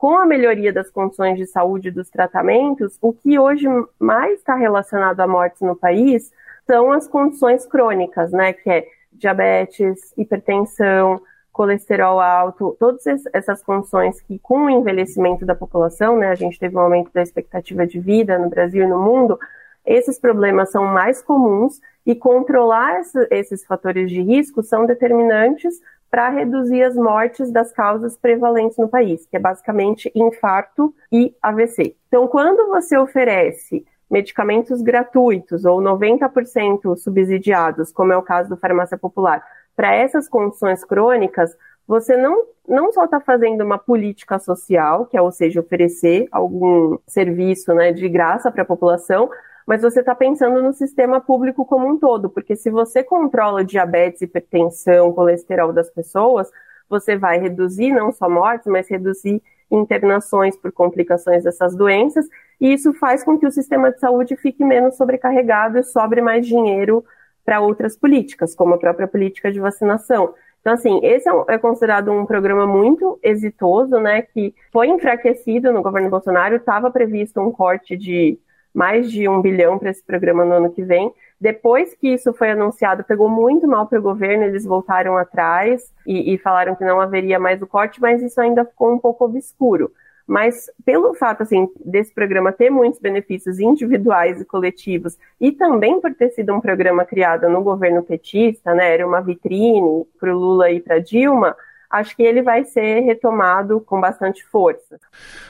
com 0.03 0.17
a 0.17 0.25
melhoria 0.25 0.73
das 0.73 0.91
condições 0.91 1.37
de 1.37 1.45
saúde 1.45 1.89
dos 1.89 2.09
tratamentos, 2.09 2.97
o 3.01 3.13
que 3.13 3.39
hoje 3.39 3.69
mais 3.97 4.39
está 4.39 4.53
relacionado 4.53 5.21
à 5.21 5.25
morte 5.25 5.63
no 5.63 5.77
país 5.77 6.29
são 6.67 6.91
as 6.91 7.07
condições 7.07 7.65
crônicas, 7.65 8.33
né? 8.33 8.51
Que 8.51 8.69
é 8.69 8.87
diabetes, 9.13 10.13
hipertensão, 10.17 11.21
colesterol 11.53 12.19
alto, 12.19 12.75
todas 12.77 13.05
essas 13.31 13.63
condições 13.63 14.19
que, 14.19 14.37
com 14.39 14.65
o 14.65 14.69
envelhecimento 14.69 15.45
da 15.45 15.55
população, 15.55 16.17
né, 16.17 16.27
a 16.31 16.35
gente 16.35 16.59
teve 16.59 16.75
um 16.75 16.81
aumento 16.81 17.09
da 17.13 17.21
expectativa 17.21 17.87
de 17.87 17.97
vida 17.97 18.37
no 18.37 18.49
Brasil 18.49 18.83
e 18.83 18.87
no 18.87 18.99
mundo, 18.99 19.39
esses 19.85 20.19
problemas 20.19 20.69
são 20.69 20.83
mais 20.83 21.21
comuns 21.21 21.79
e 22.05 22.13
controlar 22.13 22.99
esses 23.31 23.63
fatores 23.63 24.11
de 24.11 24.21
risco 24.21 24.61
são 24.63 24.85
determinantes 24.85 25.79
para 26.13 26.29
reduzir 26.29 26.83
as 26.83 26.95
mortes 26.95 27.51
das 27.51 27.71
causas 27.71 28.15
prevalentes 28.15 28.77
no 28.77 28.87
país, 28.87 29.25
que 29.25 29.35
é 29.35 29.39
basicamente 29.39 30.11
infarto 30.13 30.93
e 31.11 31.35
AVC. 31.41 31.95
Então, 32.07 32.27
quando 32.27 32.67
você 32.67 32.95
oferece 32.95 33.83
medicamentos 34.11 34.83
gratuitos 34.83 35.65
ou 35.65 35.81
90% 35.81 36.95
subsidiados, 36.97 37.91
como 37.91 38.13
é 38.13 38.17
o 38.17 38.21
caso 38.21 38.47
do 38.47 38.57
farmácia 38.57 38.95
popular, 38.95 39.43
para 39.75 39.95
essas 39.95 40.29
condições 40.29 40.85
crônicas, 40.85 41.57
você 41.87 42.15
não, 42.15 42.43
não 42.67 42.91
só 42.91 43.05
está 43.05 43.19
fazendo 43.19 43.61
uma 43.61 43.79
política 43.79 44.37
social, 44.37 45.07
que 45.07 45.17
é, 45.17 45.21
ou 45.21 45.31
seja, 45.31 45.61
oferecer 45.61 46.27
algum 46.31 46.95
serviço 47.07 47.73
né, 47.73 47.91
de 47.91 48.07
graça 48.07 48.51
para 48.51 48.61
a 48.61 48.67
população, 48.67 49.31
mas 49.67 49.81
você 49.81 49.99
está 50.01 50.13
pensando 50.13 50.61
no 50.61 50.73
sistema 50.73 51.21
público 51.21 51.65
como 51.65 51.87
um 51.87 51.97
todo, 51.97 52.29
porque 52.29 52.55
se 52.55 52.69
você 52.69 53.03
controla 53.03 53.63
diabetes, 53.63 54.21
hipertensão, 54.21 55.13
colesterol 55.13 55.71
das 55.71 55.89
pessoas, 55.89 56.49
você 56.89 57.17
vai 57.17 57.39
reduzir 57.39 57.91
não 57.91 58.11
só 58.11 58.29
mortes, 58.29 58.67
mas 58.67 58.89
reduzir 58.89 59.41
internações 59.71 60.55
por 60.55 60.71
complicações 60.71 61.43
dessas 61.43 61.75
doenças, 61.75 62.27
e 62.61 62.73
isso 62.73 62.93
faz 62.93 63.23
com 63.23 63.37
que 63.37 63.47
o 63.47 63.51
sistema 63.51 63.91
de 63.91 63.99
saúde 63.99 64.35
fique 64.35 64.63
menos 64.63 64.95
sobrecarregado 64.95 65.79
e 65.79 65.83
sobre 65.83 66.21
mais 66.21 66.45
dinheiro 66.45 67.03
para 67.43 67.59
outras 67.59 67.97
políticas, 67.97 68.55
como 68.55 68.75
a 68.75 68.77
própria 68.77 69.07
política 69.07 69.51
de 69.51 69.59
vacinação. 69.59 70.33
Então, 70.61 70.73
assim, 70.73 70.99
esse 71.03 71.27
é, 71.27 71.33
é 71.49 71.57
considerado 71.57 72.09
um 72.11 72.25
programa 72.25 72.65
muito 72.65 73.19
exitoso, 73.21 73.99
né, 73.99 74.21
que 74.21 74.55
foi 74.71 74.87
enfraquecido 74.87 75.73
no 75.73 75.81
governo 75.81 76.09
Bolsonaro, 76.09 76.55
estava 76.55 76.89
previsto 76.89 77.41
um 77.41 77.51
corte 77.51 77.97
de 77.97 78.39
mais 78.73 79.11
de 79.11 79.27
um 79.27 79.41
bilhão 79.41 79.77
para 79.77 79.91
esse 79.91 80.03
programa 80.03 80.43
no 80.43 80.53
ano 80.53 80.71
que 80.71 80.83
vem. 80.83 81.13
Depois 81.39 81.93
que 81.93 82.07
isso 82.13 82.33
foi 82.33 82.51
anunciado, 82.51 83.03
pegou 83.03 83.29
muito 83.29 83.67
mal 83.67 83.85
para 83.85 83.99
o 83.99 84.01
governo, 84.01 84.43
eles 84.43 84.65
voltaram 84.65 85.17
atrás 85.17 85.93
e, 86.07 86.33
e, 86.33 86.37
falaram 86.37 86.75
que 86.75 86.85
não 86.85 87.01
haveria 87.01 87.37
mais 87.37 87.61
o 87.61 87.67
corte, 87.67 88.01
mas 88.01 88.23
isso 88.23 88.39
ainda 88.39 88.65
ficou 88.65 88.93
um 88.93 88.97
pouco 88.97 89.25
obscuro. 89.25 89.91
Mas 90.25 90.71
pelo 90.85 91.13
fato 91.13 91.43
assim 91.43 91.69
desse 91.83 92.13
programa 92.13 92.53
ter 92.53 92.69
muitos 92.69 92.97
benefícios 92.97 93.59
individuais 93.59 94.39
e 94.39 94.45
coletivos 94.45 95.17
e 95.39 95.51
também 95.51 95.99
por 95.99 96.13
ter 96.15 96.29
sido 96.29 96.53
um 96.53 96.61
programa 96.61 97.03
criado 97.03 97.49
no 97.49 97.61
governo 97.61 98.01
petista, 98.01 98.73
né, 98.73 98.93
era 98.93 99.05
uma 99.05 99.19
vitrine 99.19 100.05
para 100.17 100.33
o 100.33 100.39
Lula 100.39 100.71
e 100.71 100.79
para 100.79 100.99
Dilma, 100.99 101.57
acho 101.93 102.15
que 102.15 102.23
ele 102.23 102.41
vai 102.41 102.65
ser 102.65 103.01
retomado 103.01 103.79
com 103.81 104.01
bastante 104.01 104.43
força. 104.43 104.99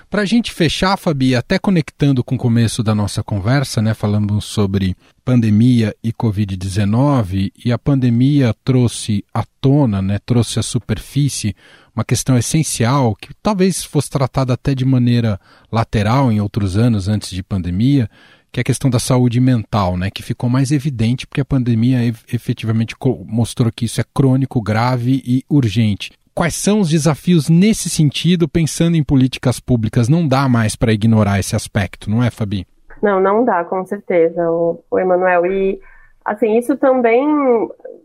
Para 0.10 0.24
a 0.24 0.26
gente 0.26 0.52
fechar, 0.52 0.98
Fabi, 0.98 1.36
até 1.36 1.58
conectando 1.58 2.22
com 2.22 2.36
o 2.36 2.38
começo 2.38 2.84
da 2.84 2.94
nossa 2.94 3.24
conversa, 3.24 3.82
né, 3.82 3.94
falando 3.94 4.42
sobre 4.42 4.94
pandemia 5.24 5.96
e 6.04 6.12
Covid-19, 6.12 7.50
e 7.64 7.72
a 7.72 7.78
pandemia 7.78 8.54
trouxe 8.62 9.24
à 9.34 9.46
tona, 9.62 10.02
né, 10.02 10.20
trouxe 10.26 10.60
à 10.60 10.62
superfície 10.62 11.56
uma 11.96 12.04
questão 12.04 12.38
essencial 12.38 13.16
que 13.16 13.34
talvez 13.42 13.86
fosse 13.86 14.10
tratada 14.10 14.54
até 14.54 14.76
de 14.76 14.84
maneira 14.84 15.40
lateral 15.72 16.30
em 16.30 16.42
outros 16.42 16.76
anos 16.76 17.08
antes 17.08 17.30
de 17.30 17.42
pandemia, 17.42 18.10
que 18.52 18.60
é 18.60 18.62
a 18.62 18.66
questão 18.66 18.90
da 18.90 19.00
saúde 19.00 19.40
mental, 19.40 19.96
né, 19.96 20.12
que 20.12 20.22
ficou 20.22 20.50
mais 20.50 20.74
evidente 20.74 21.26
porque 21.26 21.40
a 21.40 21.46
pandemia 21.46 22.00
efetivamente 22.32 22.96
mostrou 23.26 23.72
que 23.72 23.86
isso 23.86 24.02
é 24.02 24.04
crônico, 24.14 24.62
grave 24.62 25.24
e 25.26 25.46
urgente. 25.50 26.12
Quais 26.36 26.56
são 26.56 26.80
os 26.80 26.90
desafios 26.90 27.50
nesse 27.50 27.90
sentido, 27.90 28.48
pensando 28.48 28.96
em 28.96 29.04
políticas 29.04 29.60
públicas? 29.60 30.10
Não 30.10 30.28
dá 30.28 30.50
mais 30.50 30.76
para 30.76 30.94
ignorar 30.94 31.40
esse 31.40 31.56
aspecto, 31.56 32.10
não 32.10 32.24
é, 32.24 32.32
Fabi? 32.32 32.66
Não, 33.02 33.20
não 33.20 33.44
dá, 33.44 33.64
com 33.64 33.86
certeza, 33.86 34.50
o, 34.50 34.84
o 34.90 35.00
Emanuel. 35.00 35.46
E, 35.46 35.80
assim, 36.26 36.58
isso 36.58 36.76
também 36.78 37.28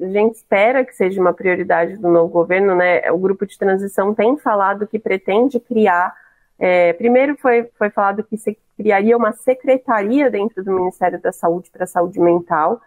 a 0.01 0.07
gente 0.07 0.37
espera 0.37 0.85
que 0.85 0.95
seja 0.95 1.21
uma 1.21 1.33
prioridade 1.33 1.97
do 1.97 2.09
novo 2.09 2.29
governo, 2.29 2.75
né? 2.75 3.11
O 3.11 3.19
grupo 3.19 3.47
de 3.47 3.57
transição 3.57 4.15
tem 4.15 4.37
falado 4.37 4.87
que 4.87 4.99
pretende 4.99 5.59
criar 5.59 6.15
é, 6.59 6.93
primeiro 6.95 7.37
foi, 7.37 7.71
foi 7.79 7.89
falado 7.91 8.25
que 8.25 8.37
se 8.37 8.59
criaria 8.77 9.17
uma 9.17 9.33
secretaria 9.33 10.29
dentro 10.29 10.65
do 10.65 10.73
Ministério 10.73 11.21
da 11.21 11.31
Saúde 11.31 11.71
para 11.71 11.85
a 11.85 11.87
saúde 11.87 12.19
mental. 12.19 12.81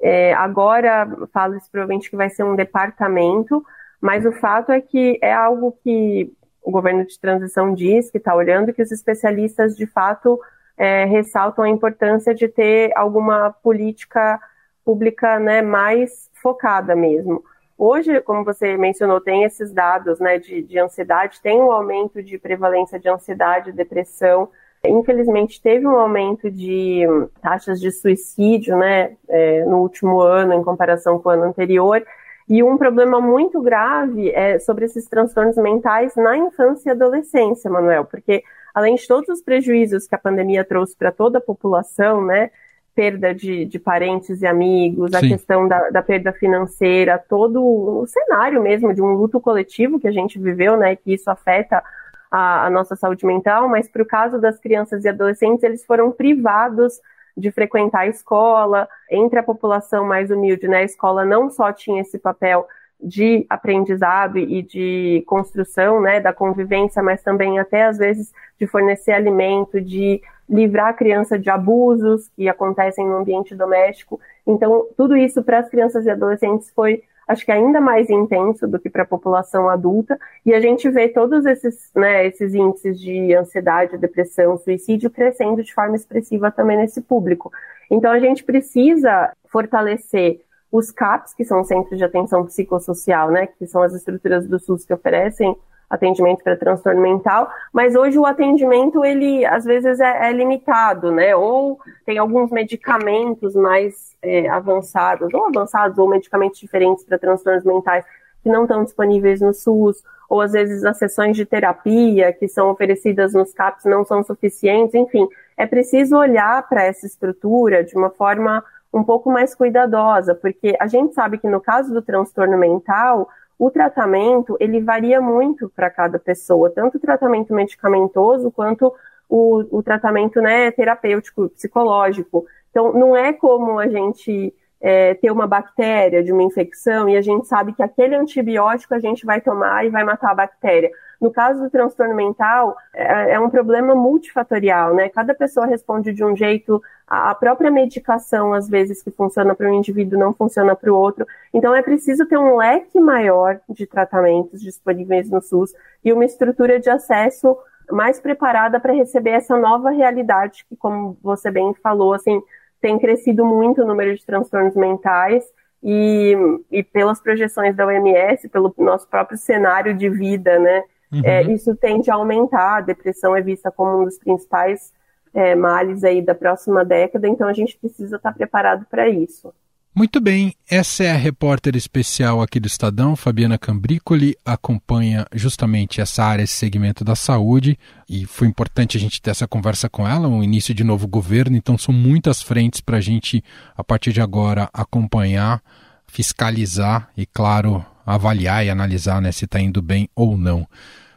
É, 0.00 0.32
agora 0.32 1.06
fala-se 1.32 1.70
provavelmente 1.70 2.08
que 2.08 2.16
vai 2.16 2.30
ser 2.30 2.44
um 2.44 2.56
departamento, 2.56 3.62
mas 4.00 4.24
o 4.24 4.32
fato 4.32 4.72
é 4.72 4.80
que 4.80 5.18
é 5.22 5.32
algo 5.32 5.76
que 5.82 6.32
o 6.62 6.70
governo 6.70 7.04
de 7.04 7.18
transição 7.18 7.74
diz 7.74 8.10
que 8.10 8.18
está 8.18 8.34
olhando, 8.34 8.72
que 8.72 8.82
os 8.82 8.92
especialistas 8.92 9.76
de 9.76 9.86
fato 9.86 10.40
é, 10.76 11.04
ressaltam 11.04 11.64
a 11.64 11.68
importância 11.68 12.34
de 12.34 12.48
ter 12.48 12.92
alguma 12.96 13.50
política 13.50 14.40
pública 14.84 15.38
né, 15.38 15.62
mais 15.62 16.30
focada 16.34 16.96
mesmo. 16.96 17.44
Hoje, 17.76 18.20
como 18.20 18.44
você 18.44 18.76
mencionou, 18.76 19.20
tem 19.20 19.44
esses 19.44 19.72
dados 19.72 20.20
né, 20.20 20.38
de, 20.38 20.62
de 20.62 20.78
ansiedade, 20.78 21.40
tem 21.40 21.60
um 21.60 21.72
aumento 21.72 22.22
de 22.22 22.38
prevalência 22.38 22.98
de 22.98 23.08
ansiedade, 23.08 23.72
depressão. 23.72 24.50
Infelizmente, 24.84 25.60
teve 25.62 25.86
um 25.86 25.98
aumento 25.98 26.50
de 26.50 27.06
taxas 27.40 27.80
de 27.80 27.90
suicídio 27.90 28.76
né, 28.76 29.16
é, 29.28 29.64
no 29.64 29.78
último 29.78 30.20
ano, 30.20 30.52
em 30.52 30.62
comparação 30.62 31.18
com 31.18 31.28
o 31.28 31.32
ano 31.32 31.44
anterior. 31.44 32.04
E 32.50 32.64
um 32.64 32.76
problema 32.76 33.20
muito 33.20 33.62
grave 33.62 34.28
é 34.30 34.58
sobre 34.58 34.84
esses 34.84 35.06
transtornos 35.06 35.56
mentais 35.56 36.16
na 36.16 36.36
infância 36.36 36.88
e 36.88 36.92
adolescência, 36.92 37.70
Manuel, 37.70 38.04
porque 38.04 38.42
além 38.74 38.96
de 38.96 39.06
todos 39.06 39.28
os 39.28 39.40
prejuízos 39.40 40.08
que 40.08 40.16
a 40.16 40.18
pandemia 40.18 40.64
trouxe 40.64 40.96
para 40.96 41.12
toda 41.12 41.38
a 41.38 41.40
população, 41.40 42.26
né, 42.26 42.50
perda 42.92 43.32
de, 43.32 43.64
de 43.66 43.78
parentes 43.78 44.42
e 44.42 44.48
amigos, 44.48 45.12
Sim. 45.12 45.16
a 45.16 45.20
questão 45.20 45.68
da, 45.68 45.90
da, 45.90 46.02
perda 46.02 46.32
financeira, 46.32 47.22
todo 47.28 47.62
o 47.64 48.04
cenário 48.08 48.60
mesmo 48.60 48.92
de 48.92 49.00
um 49.00 49.12
luto 49.12 49.40
coletivo 49.40 50.00
que 50.00 50.08
a 50.08 50.12
gente 50.12 50.36
viveu, 50.36 50.76
né, 50.76 50.96
que 50.96 51.14
isso 51.14 51.30
afeta 51.30 51.80
a, 52.28 52.66
a 52.66 52.70
nossa 52.70 52.96
saúde 52.96 53.24
mental, 53.24 53.68
mas 53.68 53.88
para 53.88 54.02
o 54.02 54.06
caso 54.06 54.40
das 54.40 54.58
crianças 54.58 55.04
e 55.04 55.08
adolescentes, 55.08 55.62
eles 55.62 55.86
foram 55.86 56.10
privados 56.10 57.00
de 57.36 57.50
frequentar 57.50 58.00
a 58.00 58.08
escola, 58.08 58.88
entre 59.10 59.38
a 59.38 59.42
população 59.42 60.04
mais 60.04 60.30
humilde, 60.30 60.68
né, 60.68 60.78
a 60.78 60.84
escola 60.84 61.24
não 61.24 61.50
só 61.50 61.72
tinha 61.72 62.00
esse 62.00 62.18
papel 62.18 62.66
de 63.02 63.46
aprendizado 63.48 64.38
e 64.38 64.62
de 64.62 65.24
construção, 65.26 66.00
né, 66.00 66.20
da 66.20 66.32
convivência, 66.32 67.02
mas 67.02 67.22
também 67.22 67.58
até 67.58 67.84
às 67.84 67.96
vezes 67.96 68.32
de 68.58 68.66
fornecer 68.66 69.12
alimento, 69.12 69.80
de 69.80 70.20
livrar 70.48 70.88
a 70.88 70.92
criança 70.92 71.38
de 71.38 71.48
abusos 71.48 72.28
que 72.36 72.48
acontecem 72.48 73.06
no 73.06 73.18
ambiente 73.18 73.54
doméstico. 73.54 74.20
Então, 74.46 74.86
tudo 74.96 75.16
isso 75.16 75.42
para 75.42 75.60
as 75.60 75.70
crianças 75.70 76.04
e 76.04 76.10
adolescentes 76.10 76.70
foi, 76.70 77.02
acho 77.30 77.44
que 77.44 77.52
ainda 77.52 77.80
mais 77.80 78.10
intenso 78.10 78.66
do 78.66 78.78
que 78.78 78.90
para 78.90 79.04
a 79.04 79.06
população 79.06 79.68
adulta. 79.68 80.18
E 80.44 80.52
a 80.52 80.60
gente 80.60 80.90
vê 80.90 81.08
todos 81.08 81.46
esses, 81.46 81.90
né, 81.94 82.26
esses 82.26 82.54
índices 82.54 82.98
de 82.98 83.32
ansiedade, 83.34 83.96
depressão, 83.96 84.58
suicídio 84.58 85.08
crescendo 85.10 85.62
de 85.62 85.72
forma 85.72 85.94
expressiva 85.94 86.50
também 86.50 86.76
nesse 86.76 87.00
público. 87.00 87.52
Então, 87.88 88.10
a 88.10 88.18
gente 88.18 88.42
precisa 88.42 89.32
fortalecer 89.48 90.40
os 90.72 90.90
CAPs, 90.90 91.32
que 91.32 91.44
são 91.44 91.60
os 91.60 91.68
Centros 91.68 91.98
de 91.98 92.04
Atenção 92.04 92.44
Psicossocial, 92.46 93.30
né, 93.30 93.46
que 93.46 93.66
são 93.66 93.82
as 93.82 93.94
estruturas 93.94 94.46
do 94.48 94.58
SUS 94.58 94.84
que 94.84 94.94
oferecem 94.94 95.56
atendimento 95.90 96.44
para 96.44 96.56
transtorno 96.56 97.02
mental, 97.02 97.50
mas 97.72 97.96
hoje 97.96 98.16
o 98.16 98.24
atendimento, 98.24 99.04
ele 99.04 99.44
às 99.44 99.64
vezes 99.64 99.98
é, 99.98 100.28
é 100.28 100.32
limitado, 100.32 101.10
né? 101.10 101.34
Ou 101.34 101.80
tem 102.06 102.16
alguns 102.16 102.50
medicamentos 102.52 103.56
mais 103.56 104.16
é, 104.22 104.48
avançados, 104.48 105.34
ou 105.34 105.46
avançados, 105.46 105.98
ou 105.98 106.08
medicamentos 106.08 106.60
diferentes 106.60 107.04
para 107.04 107.18
transtornos 107.18 107.64
mentais 107.64 108.04
que 108.42 108.48
não 108.48 108.62
estão 108.62 108.84
disponíveis 108.84 109.40
no 109.40 109.52
SUS, 109.52 110.02
ou 110.28 110.40
às 110.40 110.52
vezes 110.52 110.84
as 110.84 110.96
sessões 110.96 111.36
de 111.36 111.44
terapia 111.44 112.32
que 112.32 112.46
são 112.46 112.70
oferecidas 112.70 113.34
nos 113.34 113.52
CAPs 113.52 113.84
não 113.84 114.04
são 114.04 114.22
suficientes, 114.22 114.94
enfim, 114.94 115.28
é 115.56 115.66
preciso 115.66 116.16
olhar 116.16 116.66
para 116.68 116.84
essa 116.84 117.04
estrutura 117.04 117.82
de 117.82 117.96
uma 117.96 118.10
forma 118.10 118.64
um 118.92 119.02
pouco 119.04 119.30
mais 119.30 119.54
cuidadosa, 119.54 120.34
porque 120.34 120.76
a 120.80 120.86
gente 120.86 121.14
sabe 121.14 121.38
que 121.38 121.48
no 121.48 121.60
caso 121.60 121.92
do 121.92 122.00
transtorno 122.00 122.56
mental, 122.56 123.28
o 123.60 123.70
tratamento 123.70 124.56
ele 124.58 124.80
varia 124.80 125.20
muito 125.20 125.68
para 125.68 125.90
cada 125.90 126.18
pessoa, 126.18 126.70
tanto 126.70 126.96
o 126.96 127.00
tratamento 127.00 127.52
medicamentoso 127.52 128.50
quanto 128.50 128.90
o, 129.28 129.78
o 129.78 129.82
tratamento 129.82 130.40
né, 130.40 130.70
terapêutico, 130.70 131.50
psicológico. 131.50 132.46
Então, 132.70 132.94
não 132.94 133.14
é 133.14 133.34
como 133.34 133.78
a 133.78 133.86
gente 133.86 134.54
é, 134.80 135.14
ter 135.14 135.30
uma 135.30 135.46
bactéria 135.46 136.22
de 136.22 136.32
uma 136.32 136.42
infecção 136.42 137.08
e 137.08 137.16
a 137.16 137.20
gente 137.20 137.46
sabe 137.46 137.72
que 137.72 137.82
aquele 137.82 138.16
antibiótico 138.16 138.94
a 138.94 138.98
gente 138.98 139.26
vai 139.26 139.40
tomar 139.40 139.84
e 139.84 139.90
vai 139.90 140.04
matar 140.04 140.30
a 140.30 140.34
bactéria. 140.34 140.90
No 141.20 141.30
caso 141.30 141.62
do 141.62 141.70
transtorno 141.70 142.14
mental, 142.14 142.74
é, 142.94 143.34
é 143.34 143.40
um 143.40 143.50
problema 143.50 143.94
multifatorial, 143.94 144.94
né? 144.94 145.10
Cada 145.10 145.34
pessoa 145.34 145.66
responde 145.66 146.14
de 146.14 146.24
um 146.24 146.34
jeito, 146.34 146.82
a 147.06 147.34
própria 147.34 147.70
medicação, 147.70 148.54
às 148.54 148.68
vezes, 148.70 149.02
que 149.02 149.10
funciona 149.10 149.54
para 149.54 149.68
um 149.68 149.74
indivíduo, 149.74 150.18
não 150.18 150.32
funciona 150.32 150.74
para 150.74 150.90
o 150.90 150.96
outro. 150.96 151.26
Então, 151.52 151.74
é 151.74 151.82
preciso 151.82 152.24
ter 152.24 152.38
um 152.38 152.56
leque 152.56 152.98
maior 152.98 153.60
de 153.68 153.86
tratamentos 153.86 154.62
disponíveis 154.62 155.28
no 155.28 155.42
SUS 155.42 155.74
e 156.02 156.10
uma 156.10 156.24
estrutura 156.24 156.80
de 156.80 156.88
acesso 156.88 157.54
mais 157.92 158.18
preparada 158.18 158.80
para 158.80 158.94
receber 158.94 159.30
essa 159.30 159.58
nova 159.58 159.90
realidade 159.90 160.64
que, 160.68 160.76
como 160.76 161.18
você 161.22 161.50
bem 161.50 161.74
falou, 161.82 162.14
assim, 162.14 162.40
tem 162.80 162.98
crescido 162.98 163.44
muito 163.44 163.82
o 163.82 163.86
número 163.86 164.14
de 164.16 164.24
transtornos 164.24 164.74
mentais 164.74 165.44
e, 165.82 166.36
e 166.70 166.82
pelas 166.82 167.20
projeções 167.20 167.74
da 167.74 167.86
OMS, 167.86 168.48
pelo 168.48 168.74
nosso 168.78 169.08
próprio 169.08 169.38
cenário 169.38 169.96
de 169.96 170.08
vida, 170.08 170.58
né? 170.58 170.82
Uhum. 171.12 171.22
É, 171.24 171.42
isso 171.42 171.74
tende 171.74 172.10
a 172.10 172.14
aumentar, 172.14 172.76
a 172.76 172.80
depressão 172.80 173.34
é 173.34 173.40
vista 173.40 173.70
como 173.70 174.02
um 174.02 174.04
dos 174.04 174.18
principais 174.18 174.92
é, 175.34 175.54
males 175.54 176.04
aí 176.04 176.22
da 176.22 176.34
próxima 176.34 176.84
década, 176.84 177.26
então 177.28 177.48
a 177.48 177.52
gente 177.52 177.76
precisa 177.78 178.16
estar 178.16 178.32
preparado 178.32 178.86
para 178.88 179.08
isso. 179.08 179.52
Muito 179.92 180.20
bem, 180.20 180.54
essa 180.70 181.02
é 181.02 181.10
a 181.10 181.16
repórter 181.16 181.74
especial 181.74 182.40
aqui 182.40 182.60
do 182.60 182.68
Estadão, 182.68 183.16
Fabiana 183.16 183.58
Cambricoli, 183.58 184.36
acompanha 184.44 185.26
justamente 185.34 186.00
essa 186.00 186.22
área, 186.22 186.44
esse 186.44 186.54
segmento 186.54 187.02
da 187.02 187.16
saúde, 187.16 187.76
e 188.08 188.24
foi 188.24 188.46
importante 188.46 188.96
a 188.96 189.00
gente 189.00 189.20
ter 189.20 189.30
essa 189.30 189.48
conversa 189.48 189.88
com 189.88 190.06
ela, 190.06 190.28
um 190.28 190.44
início 190.44 190.72
de 190.72 190.84
novo 190.84 191.08
governo, 191.08 191.56
então 191.56 191.76
são 191.76 191.92
muitas 191.92 192.40
frentes 192.40 192.80
para 192.80 192.98
a 192.98 193.00
gente, 193.00 193.42
a 193.76 193.82
partir 193.82 194.12
de 194.12 194.20
agora, 194.20 194.70
acompanhar, 194.72 195.60
fiscalizar 196.06 197.10
e, 197.16 197.26
claro, 197.26 197.84
avaliar 198.06 198.64
e 198.64 198.70
analisar 198.70 199.20
né, 199.20 199.32
se 199.32 199.44
está 199.44 199.60
indo 199.60 199.82
bem 199.82 200.08
ou 200.14 200.36
não. 200.36 200.68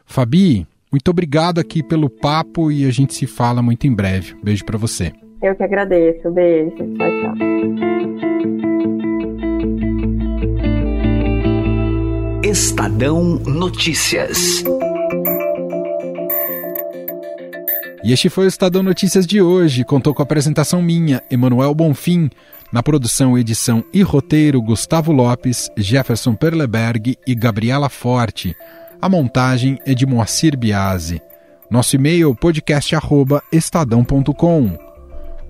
Fabi, 0.04 0.66
muito 0.90 1.08
obrigado 1.08 1.60
aqui 1.60 1.80
pelo 1.80 2.10
papo 2.10 2.72
e 2.72 2.84
a 2.84 2.90
gente 2.90 3.14
se 3.14 3.26
fala 3.26 3.62
muito 3.62 3.86
em 3.86 3.94
breve. 3.94 4.34
Beijo 4.42 4.64
para 4.64 4.76
você. 4.76 5.12
Eu 5.44 5.54
que 5.54 5.62
agradeço. 5.62 6.28
Beijo. 6.30 6.74
Tchau, 6.74 6.86
tchau. 6.96 7.34
Estadão 12.42 13.22
Notícias. 13.46 14.64
E 18.02 18.10
este 18.10 18.30
foi 18.30 18.46
o 18.46 18.48
Estadão 18.48 18.82
Notícias 18.82 19.26
de 19.26 19.42
hoje. 19.42 19.84
Contou 19.84 20.14
com 20.14 20.22
a 20.22 20.24
apresentação 20.24 20.80
minha, 20.80 21.22
Emanuel 21.30 21.74
Bonfim. 21.74 22.30
Na 22.72 22.82
produção, 22.82 23.36
edição 23.36 23.84
e 23.92 24.00
roteiro, 24.00 24.62
Gustavo 24.62 25.12
Lopes, 25.12 25.70
Jefferson 25.76 26.34
Perleberg 26.34 27.18
e 27.26 27.34
Gabriela 27.34 27.90
Forte. 27.90 28.56
A 28.98 29.10
montagem 29.10 29.78
é 29.84 29.92
de 29.92 30.06
Moacir 30.06 30.56
Biasi. 30.56 31.20
Nosso 31.70 31.96
e-mail 31.96 32.34
podcast@estadão.com. 32.34 34.83